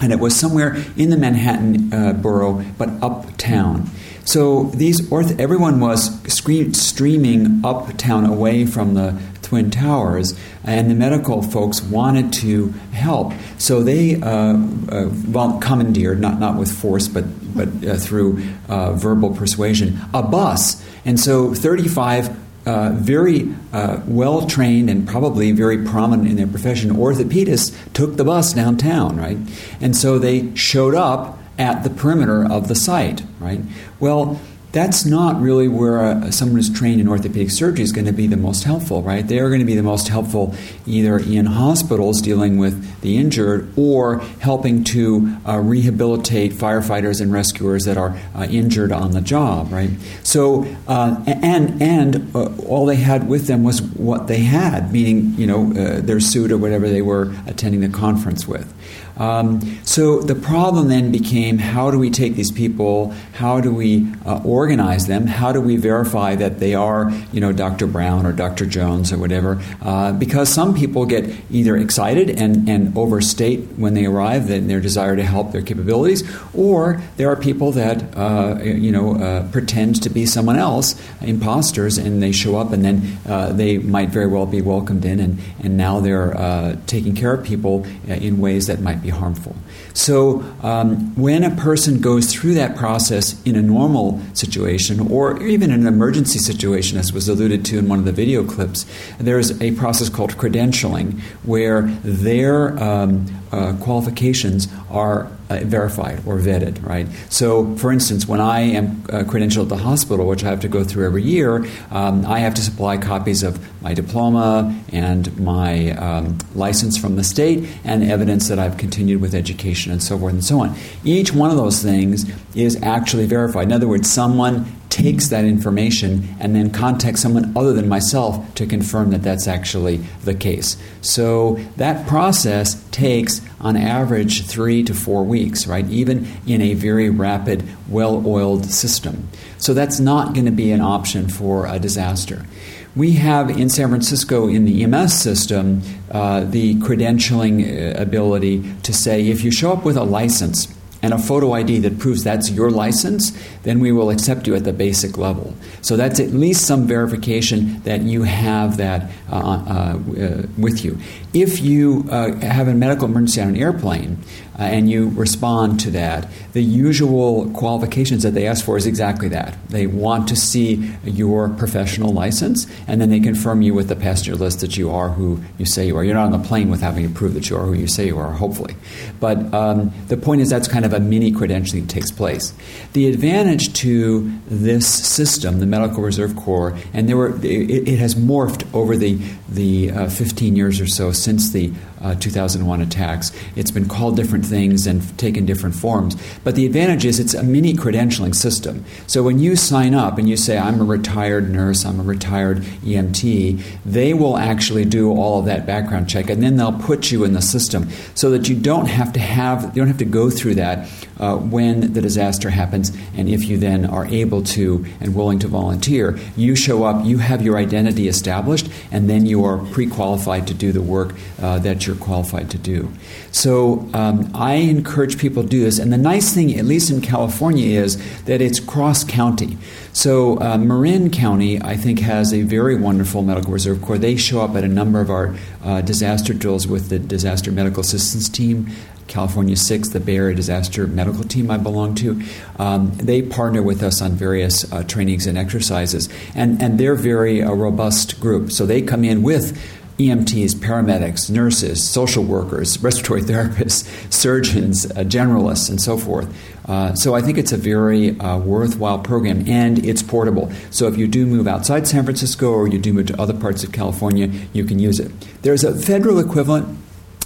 [0.00, 3.88] And it was somewhere in the Manhattan uh, borough, but uptown.
[4.24, 10.34] So these orth- everyone was scre- streaming uptown away from the Twin Towers,
[10.64, 13.32] and the medical folks wanted to help.
[13.58, 17.24] So they, uh, uh, well, commandeered, not, not with force, but,
[17.54, 20.84] but uh, through uh, verbal persuasion, a bus.
[21.04, 26.90] And so 35 uh, very uh, well trained and probably very prominent in their profession
[26.90, 29.36] orthopedists took the bus downtown, right?
[29.82, 33.60] And so they showed up at the perimeter of the site, right?
[34.00, 34.40] Well,
[34.74, 38.26] that's not really where uh, someone who's trained in orthopedic surgery is going to be
[38.26, 39.26] the most helpful, right?
[39.26, 40.52] They are going to be the most helpful
[40.84, 47.84] either in hospitals dealing with the injured or helping to uh, rehabilitate firefighters and rescuers
[47.84, 49.90] that are uh, injured on the job, right?
[50.24, 55.34] So, uh, and and uh, all they had with them was what they had, meaning
[55.34, 58.74] you know uh, their suit or whatever they were attending the conference with.
[59.16, 64.12] Um, so the problem then became how do we take these people, how do we
[64.26, 67.86] uh, organize them, how do we verify that they are, you know, Dr.
[67.86, 68.66] Brown or Dr.
[68.66, 69.62] Jones or whatever?
[69.80, 74.80] Uh, because some people get either excited and, and overstate when they arrive in their
[74.80, 80.02] desire to help their capabilities, or there are people that, uh, you know, uh, pretend
[80.02, 84.26] to be someone else, imposters, and they show up and then uh, they might very
[84.26, 88.66] well be welcomed in, and, and now they're uh, taking care of people in ways
[88.66, 89.54] that might be harmful.
[89.94, 95.70] So, um, when a person goes through that process in a normal situation or even
[95.70, 98.86] in an emergency situation, as was alluded to in one of the video clips,
[99.18, 106.84] there's a process called credentialing where their um, uh, qualifications are uh, verified or vetted,
[106.84, 107.06] right?
[107.28, 110.68] So, for instance, when I am uh, credentialed at the hospital, which I have to
[110.68, 115.90] go through every year, um, I have to supply copies of my diploma and my
[115.92, 120.32] um, license from the state and evidence that I've continued with education and so forth
[120.32, 120.74] and so on.
[121.04, 123.64] Each one of those things is actually verified.
[123.64, 128.64] In other words, someone takes that information and then contacts someone other than myself to
[128.64, 130.76] confirm that that's actually the case.
[131.00, 135.84] So that process takes, on average, three to four weeks, right?
[135.90, 139.28] Even in a very rapid, well oiled system.
[139.58, 142.46] So that's not going to be an option for a disaster.
[142.96, 148.92] We have in San Francisco in the EMS system uh, the credentialing uh, ability to
[148.92, 150.68] say if you show up with a license,
[151.04, 154.64] and a photo ID that proves that's your license, then we will accept you at
[154.64, 155.54] the basic level.
[155.82, 160.98] So that's at least some verification that you have that uh, uh, uh with you.
[161.34, 164.18] If you uh, have a medical emergency on an airplane,
[164.56, 166.28] uh, and you respond to that.
[166.52, 169.56] The usual qualifications that they ask for is exactly that.
[169.68, 174.36] They want to see your professional license, and then they confirm you with the passenger
[174.36, 176.04] list that you are who you say you are.
[176.04, 178.06] You're not on the plane with having to prove that you are who you say
[178.06, 178.76] you are, hopefully.
[179.18, 182.54] But um, the point is that's kind of a mini credentialing that takes place.
[182.92, 188.14] The advantage to this system, the Medical Reserve Corps, and there were it, it has
[188.14, 191.72] morphed over the the uh, 15 years or so since the
[192.04, 193.32] uh, 2001 attacks.
[193.56, 196.16] It's been called different things and taken different forms.
[196.44, 198.84] But the advantage is it's a mini credentialing system.
[199.06, 202.58] So when you sign up and you say, I'm a retired nurse, I'm a retired
[202.58, 207.24] EMT, they will actually do all of that background check and then they'll put you
[207.24, 210.28] in the system so that you don't have to have, you don't have to go
[210.28, 212.92] through that uh, when the disaster happens.
[213.16, 217.18] And if you then are able to and willing to volunteer, you show up, you
[217.18, 221.58] have your identity established, and then you are pre qualified to do the work uh,
[221.60, 222.92] that you're qualified to do.
[223.32, 225.78] So um, I encourage people to do this.
[225.78, 229.56] And the nice thing, at least in California, is that it's cross county.
[229.92, 233.98] So uh, Marin County, I think, has a very wonderful medical reserve corps.
[233.98, 237.80] They show up at a number of our uh, disaster drills with the disaster medical
[237.80, 238.68] assistance team.
[239.06, 242.22] California 6, the Bay Area Disaster Medical Team I belong to,
[242.58, 246.08] um, they partner with us on various uh, trainings and exercises.
[246.34, 248.50] And, and they're very a robust group.
[248.50, 249.60] So they come in with
[249.98, 256.28] EMTs, paramedics, nurses, social workers, respiratory therapists, surgeons, uh, generalists, and so forth.
[256.66, 260.50] Uh, so I think it's a very uh, worthwhile program, and it's portable.
[260.70, 263.62] So if you do move outside San Francisco or you do move to other parts
[263.62, 265.12] of California, you can use it.
[265.42, 266.78] There's a federal equivalent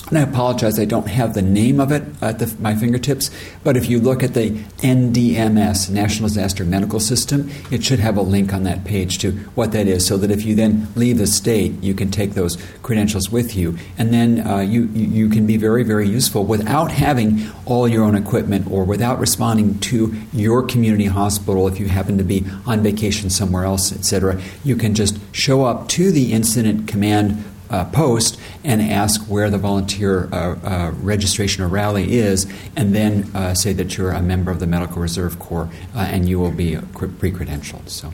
[0.08, 3.30] and I apologize, I don't have the name of it at the, my fingertips,
[3.62, 8.22] but if you look at the NDMS, National Disaster Medical System, it should have a
[8.22, 11.26] link on that page to what that is, so that if you then leave the
[11.26, 13.76] state, you can take those credentials with you.
[13.98, 18.14] And then uh, you, you can be very, very useful without having all your own
[18.14, 23.28] equipment or without responding to your community hospital if you happen to be on vacation
[23.28, 24.40] somewhere else, etc.
[24.64, 29.58] You can just show up to the incident command uh, post and ask where the
[29.58, 32.46] volunteer uh, uh, registration or rally is,
[32.76, 36.28] and then uh, say that you're a member of the Medical Reserve Corps uh, and
[36.28, 36.76] you will be
[37.18, 37.88] pre credentialed.
[37.88, 38.12] So,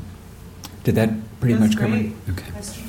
[0.82, 1.10] did that
[1.40, 2.12] pretty That's much cover it?
[2.30, 2.50] Okay.
[2.50, 2.84] Question.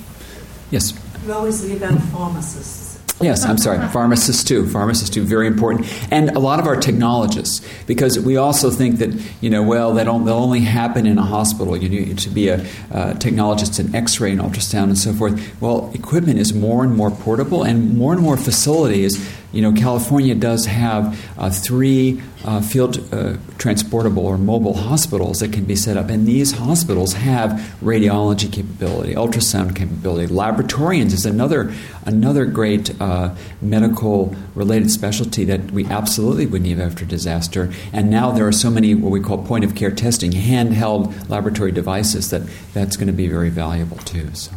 [0.72, 0.94] Yes.
[1.26, 2.85] You always leave out pharmacists.
[3.22, 3.80] Yes, I'm sorry.
[3.90, 4.68] Pharmacists too.
[4.68, 5.24] Pharmacists too.
[5.24, 9.10] Very important, and a lot of our technologists, because we also think that
[9.40, 11.78] you know, well, that they'll only happen in a hospital.
[11.78, 15.62] You need to be a uh, technologist in X-ray and ultrasound and so forth.
[15.62, 19.18] Well, equipment is more and more portable, and more and more facilities
[19.56, 25.54] you know, California does have uh, three uh, field uh, transportable or mobile hospitals that
[25.54, 27.52] can be set up, and these hospitals have
[27.82, 30.32] radiology capability, ultrasound capability.
[30.32, 31.74] Laboratorians is another
[32.06, 37.72] another great uh, medical related specialty that we absolutely would need after disaster.
[37.94, 41.72] And now there are so many what we call point of care testing, handheld laboratory
[41.72, 42.42] devices that
[42.74, 44.36] that's going to be very valuable too.
[44.36, 44.52] So.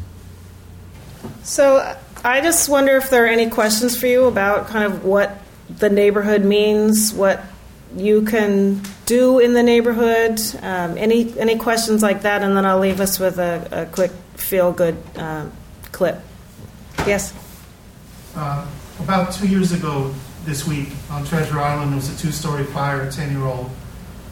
[1.43, 1.97] So
[2.29, 5.39] I just wonder if there are any questions for you about kind of what
[5.71, 7.43] the neighborhood means, what
[7.97, 10.39] you can do in the neighborhood.
[10.61, 14.11] Um, any any questions like that, and then I'll leave us with a, a quick
[14.35, 15.47] feel good uh,
[15.91, 16.21] clip.
[17.07, 17.33] Yes.
[18.37, 18.67] Uh,
[19.01, 20.15] about two years ago
[20.45, 23.09] this week on Treasure Island, there was a two-story fire.
[23.09, 23.71] A ten-year-old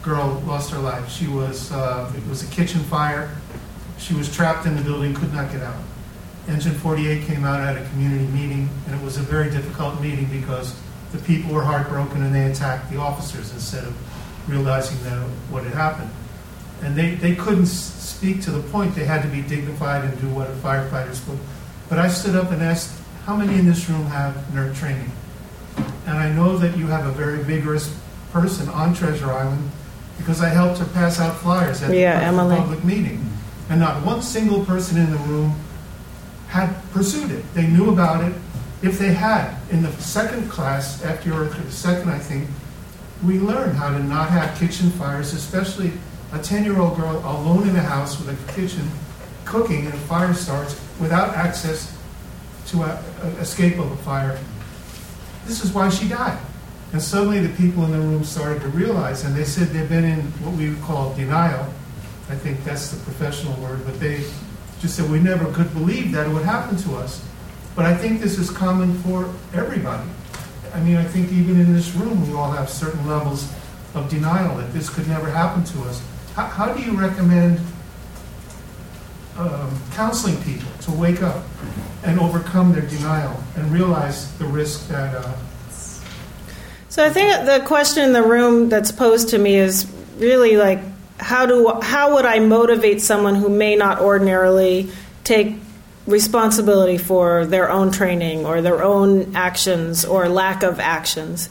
[0.03, 1.09] girl lost her life.
[1.11, 3.35] She was uh, it was a kitchen fire.
[3.97, 5.86] She was trapped in the building, could not get out.
[6.49, 10.27] Engine 48 came out at a community meeting, and it was a very difficult meeting
[10.27, 10.75] because
[11.13, 15.19] the people were heartbroken and they attacked the officers instead of realizing that
[15.51, 16.11] what had happened.
[16.83, 18.95] And they, they couldn't speak to the point.
[18.95, 21.39] They had to be dignified and do what a firefighter's would.
[21.89, 25.11] But I stood up and asked, how many in this room have NERT training?
[26.07, 27.93] And I know that you have a very vigorous
[28.33, 29.71] person on Treasure Island
[30.19, 33.29] because I helped her pass out flyers at Yeah, the public meeting.
[33.69, 35.57] And not one single person in the room
[36.49, 37.45] had pursued it.
[37.55, 38.35] They knew about it.
[38.83, 42.49] If they had, in the second class, after your second, I think,
[43.25, 45.93] we learned how to not have kitchen fires, especially
[46.33, 48.89] a 10 year old girl alone in a house with a kitchen
[49.45, 51.97] cooking and a fire starts without access
[52.67, 54.39] to a, a escape of a fire.
[55.47, 56.39] This is why she died.
[56.93, 60.05] And suddenly the people in the room started to realize, and they said they've been
[60.05, 61.73] in what we would call denial.
[62.29, 64.25] I think that's the professional word, but they
[64.81, 67.25] just said we never could believe that it would happen to us.
[67.75, 70.09] But I think this is common for everybody.
[70.75, 73.51] I mean, I think even in this room, we all have certain levels
[73.95, 76.03] of denial that this could never happen to us.
[76.35, 77.61] How, how do you recommend
[79.39, 81.45] um, counseling people to wake up
[82.05, 85.15] and overcome their denial and realize the risk that?
[85.15, 85.33] Uh,
[86.89, 89.87] So I think the question in the room that's posed to me is
[90.19, 90.81] really like
[91.19, 94.91] how do how would I motivate someone who may not ordinarily
[95.25, 95.57] take
[96.07, 101.49] responsibility for their own training or their own actions or lack of actions?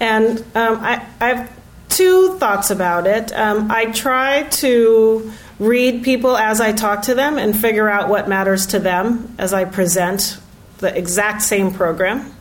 [0.00, 1.58] And um, I, I have
[1.88, 3.32] two thoughts about it.
[3.32, 8.28] Um, I try to read people as I talk to them and figure out what
[8.28, 10.38] matters to them as I present
[10.78, 12.32] the exact same program.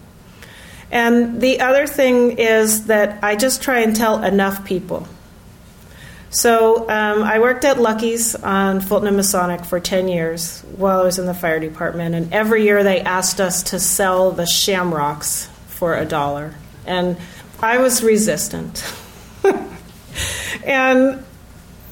[0.91, 5.07] And the other thing is that I just try and tell enough people.
[6.29, 11.03] So um, I worked at Lucky's on Fulton and Masonic for 10 years while I
[11.03, 12.15] was in the fire department.
[12.15, 16.53] And every year they asked us to sell the shamrocks for a dollar.
[16.85, 17.17] And
[17.61, 18.83] I was resistant.
[20.65, 21.23] and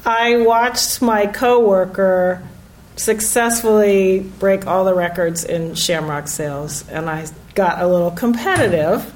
[0.04, 2.42] I watched my coworker
[2.96, 6.86] successfully break all the records in shamrock sales.
[6.88, 9.12] And I got a little competitive.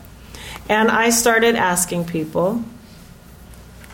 [0.69, 2.65] And I started asking people,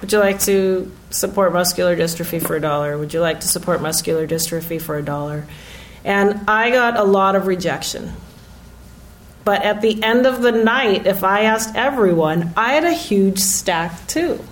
[0.01, 2.99] would you like to support muscular dystrophy for a dollar?
[2.99, 5.47] Would you like to support muscular dystrophy for a dollar?
[6.05, 8.13] And I got a lot of rejection.
[9.45, 13.39] But at the end of the night, if I asked everyone, I had a huge
[13.39, 14.45] stack too.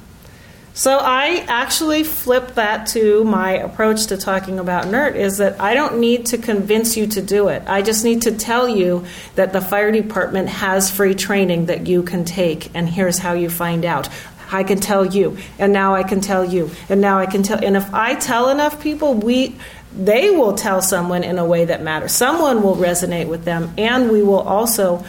[0.77, 5.73] So I actually flipped that to my approach to talking about NERT is that I
[5.73, 7.63] don't need to convince you to do it.
[7.69, 9.05] I just need to tell you
[9.37, 13.51] that the fire department has free training that you can take, and here's how you
[13.51, 14.09] find out.
[14.55, 17.63] I can tell you, and now I can tell you, and now I can tell.
[17.63, 19.57] And if I tell enough people, we
[19.97, 22.13] they will tell someone in a way that matters.
[22.13, 25.05] Someone will resonate with them, and we will also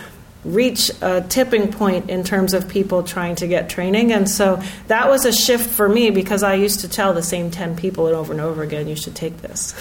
[0.45, 4.13] reach a tipping point in terms of people trying to get training.
[4.13, 7.49] And so that was a shift for me because I used to tell the same
[7.49, 9.73] 10 people over and over again, you should take this.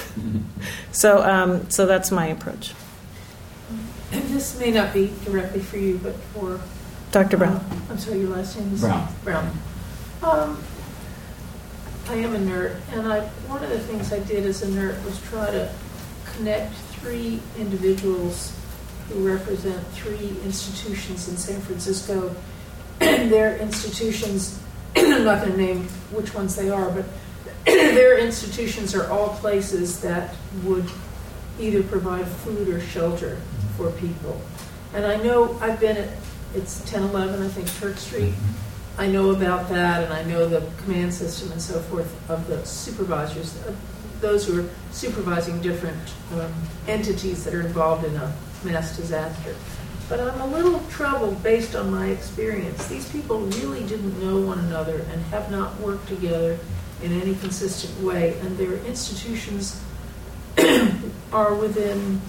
[0.93, 2.73] so, um, so that's my approach.
[4.11, 6.61] And this may not be directly for you, but for
[7.15, 7.37] Dr.
[7.37, 7.55] Brown.
[7.55, 9.09] Um, I'm sorry, your last name is Brown.
[9.23, 9.59] Brown.
[10.21, 10.61] Um,
[12.09, 15.01] I am a nerd, and I one of the things I did as a nerd
[15.05, 15.73] was try to
[16.35, 18.53] connect three individuals
[19.09, 22.35] who represent three institutions in San Francisco.
[22.99, 24.61] their institutions,
[24.97, 27.05] I'm not going to name which ones they are, but
[27.65, 30.35] their institutions are all places that
[30.65, 30.91] would
[31.61, 33.41] either provide food or shelter
[33.77, 34.41] for people.
[34.95, 36.09] And I know I've been at
[36.55, 38.35] it's 1011, I think, Turk Street.
[38.97, 42.65] I know about that, and I know the command system and so forth of the
[42.65, 43.75] supervisors, uh,
[44.21, 45.99] those who are supervising different
[46.35, 46.53] um,
[46.87, 48.33] entities that are involved in a
[48.63, 49.55] mass disaster.
[50.09, 52.87] But I'm a little troubled based on my experience.
[52.87, 56.59] These people really didn't know one another and have not worked together
[57.03, 59.83] in any consistent way, and their institutions
[61.33, 62.21] are within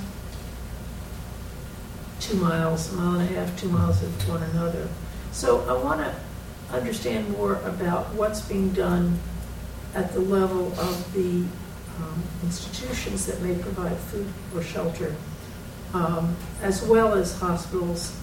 [2.25, 4.87] two miles, a mile and a half, two miles of one another.
[5.31, 9.19] So I want to understand more about what's being done
[9.93, 11.45] at the level of the
[11.97, 15.15] um, institutions that may provide food or shelter,
[15.93, 18.13] um, as well as hospitals,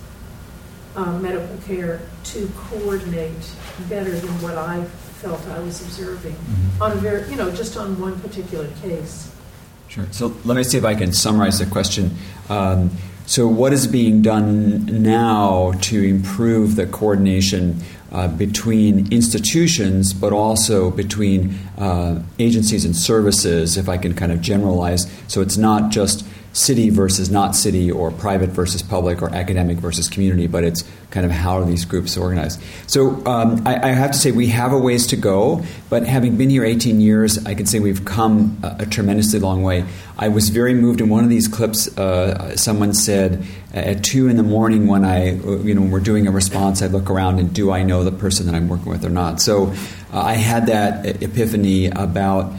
[0.96, 3.54] uh, medical care, to coordinate
[3.88, 4.84] better than what I
[5.22, 6.80] felt I was observing Mhm.
[6.82, 9.28] on a very, you know, just on one particular case.
[9.88, 10.06] Sure.
[10.10, 12.16] So let me see if I can summarize the question.
[12.50, 12.90] Um,
[13.26, 17.80] so, what is being done now to improve the coordination
[18.10, 24.40] uh, between institutions, but also between uh, agencies and services, if I can kind of
[24.40, 25.10] generalize?
[25.28, 30.08] So, it's not just city versus not city, or private versus public, or academic versus
[30.08, 32.60] community, but it's kind of how are these groups organized.
[32.86, 36.36] So um, I, I, have to say we have a ways to go, but having
[36.36, 39.84] been here 18 years, I can say we've come a, a tremendously long way.
[40.18, 41.96] I was very moved in one of these clips.
[41.96, 46.26] Uh, someone said at two in the morning when I, you know, when we're doing
[46.26, 49.04] a response, I look around and do I know the person that I'm working with
[49.04, 49.40] or not?
[49.40, 49.72] So
[50.12, 52.52] uh, I had that epiphany about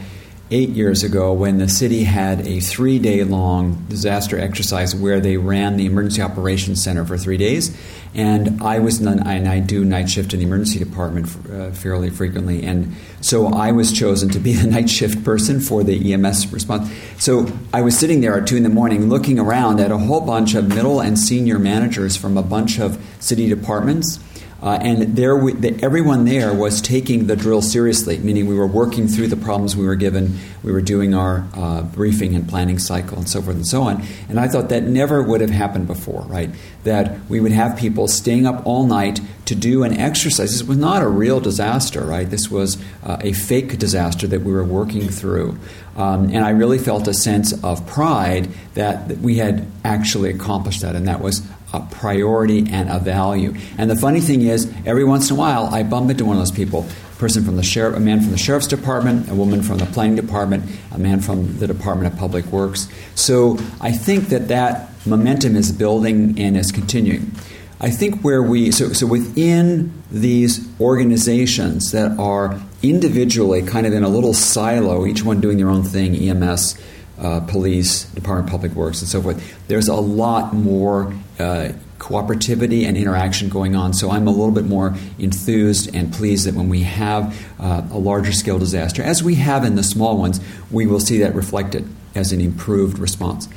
[0.50, 5.36] eight years ago when the city had a three day long disaster exercise where they
[5.36, 7.76] ran the emergency operations center for three days.
[8.14, 12.62] And I was, and I do night shift in the emergency department uh, fairly frequently.
[12.62, 16.92] And so I was chosen to be the night shift person for the EMS response.
[17.18, 20.20] So I was sitting there at two in the morning looking around at a whole
[20.20, 24.20] bunch of middle and senior managers from a bunch of city departments
[24.64, 28.66] uh, and there, we, the, everyone there was taking the drill seriously, meaning we were
[28.66, 30.38] working through the problems we were given.
[30.62, 34.02] We were doing our uh, briefing and planning cycle and so forth and so on.
[34.30, 36.48] And I thought that never would have happened before, right?
[36.84, 40.52] That we would have people staying up all night to do an exercise.
[40.52, 42.28] This was not a real disaster, right?
[42.28, 45.58] This was uh, a fake disaster that we were working through.
[45.94, 50.80] Um, and I really felt a sense of pride that, that we had actually accomplished
[50.80, 51.42] that, and that was
[51.74, 53.54] a priority and a value.
[53.76, 56.40] And the funny thing is, every once in a while, I bump into one of
[56.40, 56.86] those people.
[57.12, 59.86] A person from the sheriff, a man from the sheriff's department, a woman from the
[59.86, 62.88] planning department, a man from the Department of Public Works.
[63.16, 67.32] So I think that that momentum is building and is continuing.
[67.80, 74.04] I think where we so so within these organizations that are individually kind of in
[74.04, 76.78] a little silo, each one doing their own thing, EMS,
[77.18, 79.66] uh, police, Department of Public Works, and so forth.
[79.68, 83.94] There's a lot more uh, cooperativity and interaction going on.
[83.94, 87.98] So I'm a little bit more enthused and pleased that when we have uh, a
[87.98, 90.40] larger scale disaster, as we have in the small ones,
[90.70, 93.48] we will see that reflected as an improved response.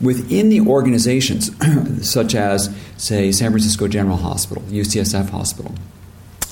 [0.00, 1.50] Within the organizations,
[2.08, 5.74] such as, say, San Francisco General Hospital, UCSF Hospital,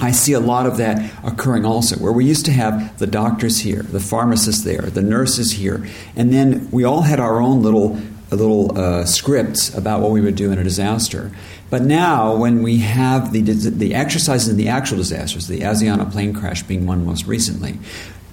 [0.01, 3.61] I see a lot of that occurring also, where we used to have the doctors
[3.61, 5.87] here, the pharmacists there, the nurses here,
[6.17, 8.01] and then we all had our own little
[8.37, 11.31] little uh, scripts about what we would do in a disaster.
[11.71, 16.33] But now, when we have the the exercises in the actual disasters, the Asiana plane
[16.33, 17.79] crash being one most recently,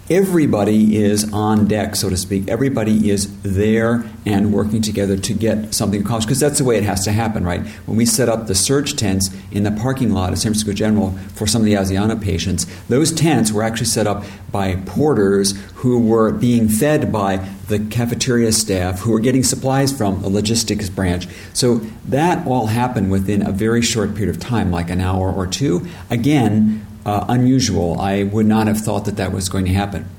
[0.10, 2.48] everybody is on deck, so to speak.
[2.48, 6.84] Everybody is there and working together to get something accomplished because that's the way it
[6.84, 7.66] has to happen, right?
[7.86, 11.12] When we set up the surge tents in the parking lot at San Francisco General
[11.36, 16.00] for some of the Asiana patients, those tents were actually set up by porters who
[16.00, 17.38] were being fed by
[17.68, 21.28] the cafeteria staff who were getting supplies from the logistics branch.
[21.54, 21.76] So
[22.06, 25.88] that all happened within a very short period of time, like an hour or two.
[26.10, 28.00] Again, uh, unusual.
[28.00, 30.10] I would not have thought that that was going to happen.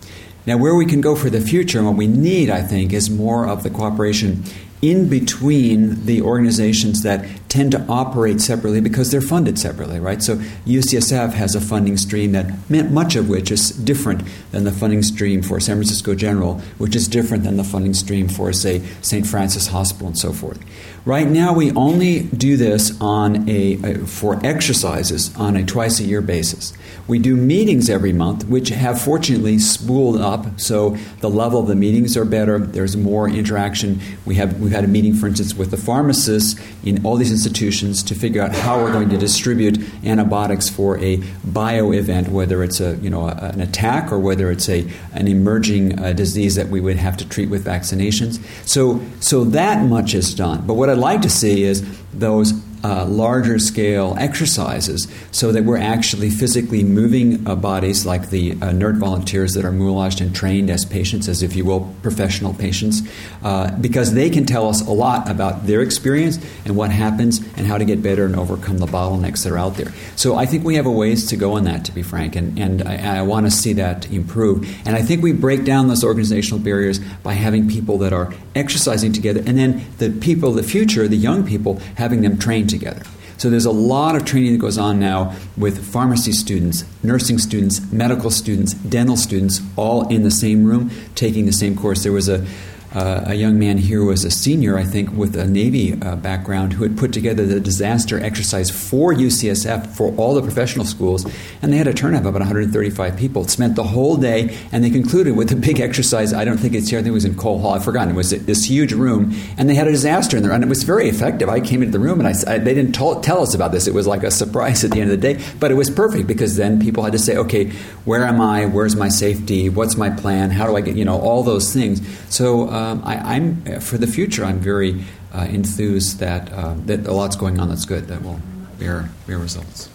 [0.46, 3.08] Now, where we can go for the future and what we need, I think, is
[3.08, 4.42] more of the cooperation
[4.80, 10.22] in between the organizations that tend to operate separately because they're funded separately, right?
[10.22, 14.22] So UCSF has a funding stream that much of which is different
[14.52, 18.26] than the funding stream for San Francisco General, which is different than the funding stream
[18.26, 19.26] for, say, St.
[19.26, 20.58] Francis Hospital and so forth.
[21.04, 26.22] Right now, we only do this on a, for exercises on a twice a year
[26.22, 26.72] basis.
[27.08, 31.74] We do meetings every month, which have fortunately spooled up, so the level of the
[31.74, 32.60] meetings are better.
[32.60, 34.00] There's more interaction.
[34.24, 38.04] We have we've had a meeting, for instance, with the pharmacists in all these institutions
[38.04, 42.80] to figure out how we're going to distribute antibiotics for a bio event, whether it's
[42.80, 46.68] a you know a, an attack or whether it's a an emerging uh, disease that
[46.68, 48.38] we would have to treat with vaccinations.
[48.66, 50.64] So so that much is done.
[50.66, 51.82] But what I'd like to see is
[52.12, 52.52] those
[52.84, 58.72] uh, larger scale exercises so that we're actually physically moving uh, bodies like the uh,
[58.72, 63.02] NERT volunteers that are moulaged and trained as patients, as if you will, professional patients,
[63.42, 67.66] uh, because they can tell us a lot about their experience and what happens and
[67.66, 69.92] how to get better and overcome the bottlenecks that are out there.
[70.16, 72.58] So I think we have a ways to go on that, to be frank, and,
[72.58, 74.68] and I, I want to see that improve.
[74.86, 79.12] And I think we break down those organizational barriers by having people that are exercising
[79.12, 83.02] together and then the people, the future, the young people, having them train together.
[83.38, 87.80] So there's a lot of training that goes on now with pharmacy students, nursing students,
[87.92, 92.04] medical students, dental students, all in the same room taking the same course.
[92.04, 92.46] There was a
[92.94, 96.74] uh, a young man here was a senior, I think, with a Navy uh, background
[96.74, 101.26] who had put together the disaster exercise for UCSF for all the professional schools,
[101.62, 103.42] and they had a turnout of about 135 people.
[103.42, 106.32] It spent the whole day, and they concluded with a big exercise.
[106.34, 106.98] I don't think it's here.
[106.98, 107.74] I think it was in Cole Hall.
[107.74, 108.10] I've forgotten.
[108.10, 110.82] It was this huge room, and they had a disaster in there, and it was
[110.82, 111.48] very effective.
[111.48, 113.86] I came into the room, and I, I, they didn't t- tell us about this.
[113.86, 116.26] It was like a surprise at the end of the day, but it was perfect
[116.26, 117.70] because then people had to say, okay,
[118.04, 118.66] where am I?
[118.66, 119.68] Where's my safety?
[119.68, 120.50] What's my plan?
[120.50, 122.02] How do I get, you know, all those things.
[122.28, 124.44] So um, I, am for the future.
[124.44, 128.40] I'm very uh, enthused that uh, that a lot's going on that's good that will
[128.78, 129.88] bear bear results.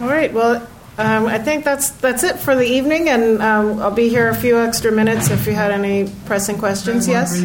[0.00, 0.32] All right.
[0.32, 0.66] Well,
[0.98, 4.34] um, I think that's that's it for the evening, and um, I'll be here a
[4.34, 7.08] few extra minutes if you had any pressing questions.
[7.08, 7.42] Yes.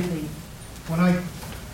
[0.87, 1.21] When I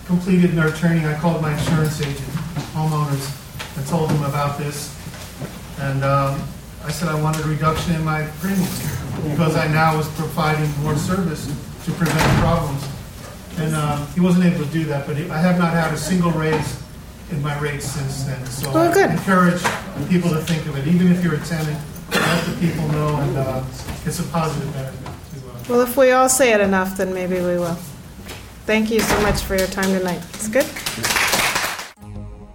[0.05, 2.29] completed NERT training, I called my insurance agent,
[2.73, 4.95] homeowners, and told them about this,
[5.79, 6.03] and.
[6.03, 6.41] Um,
[6.81, 8.79] I said I wanted a reduction in my premiums
[9.29, 11.45] because I now was providing more service
[11.89, 12.87] to prevent problems.
[13.57, 15.97] And uh, he wasn't able to do that, but he, I have not had a
[15.97, 16.81] single raise
[17.31, 18.45] in my rates since then.
[18.45, 19.09] So oh, good.
[19.09, 19.61] I encourage
[20.07, 21.79] people to think of it, even if you're a tenant,
[22.11, 23.63] let the people know, and uh,
[24.05, 25.05] it's a positive benefit.
[25.05, 27.77] To, uh, well, if we all say it enough, then maybe we will.
[28.65, 30.21] Thank you so much for your time tonight.
[30.33, 31.38] It's good.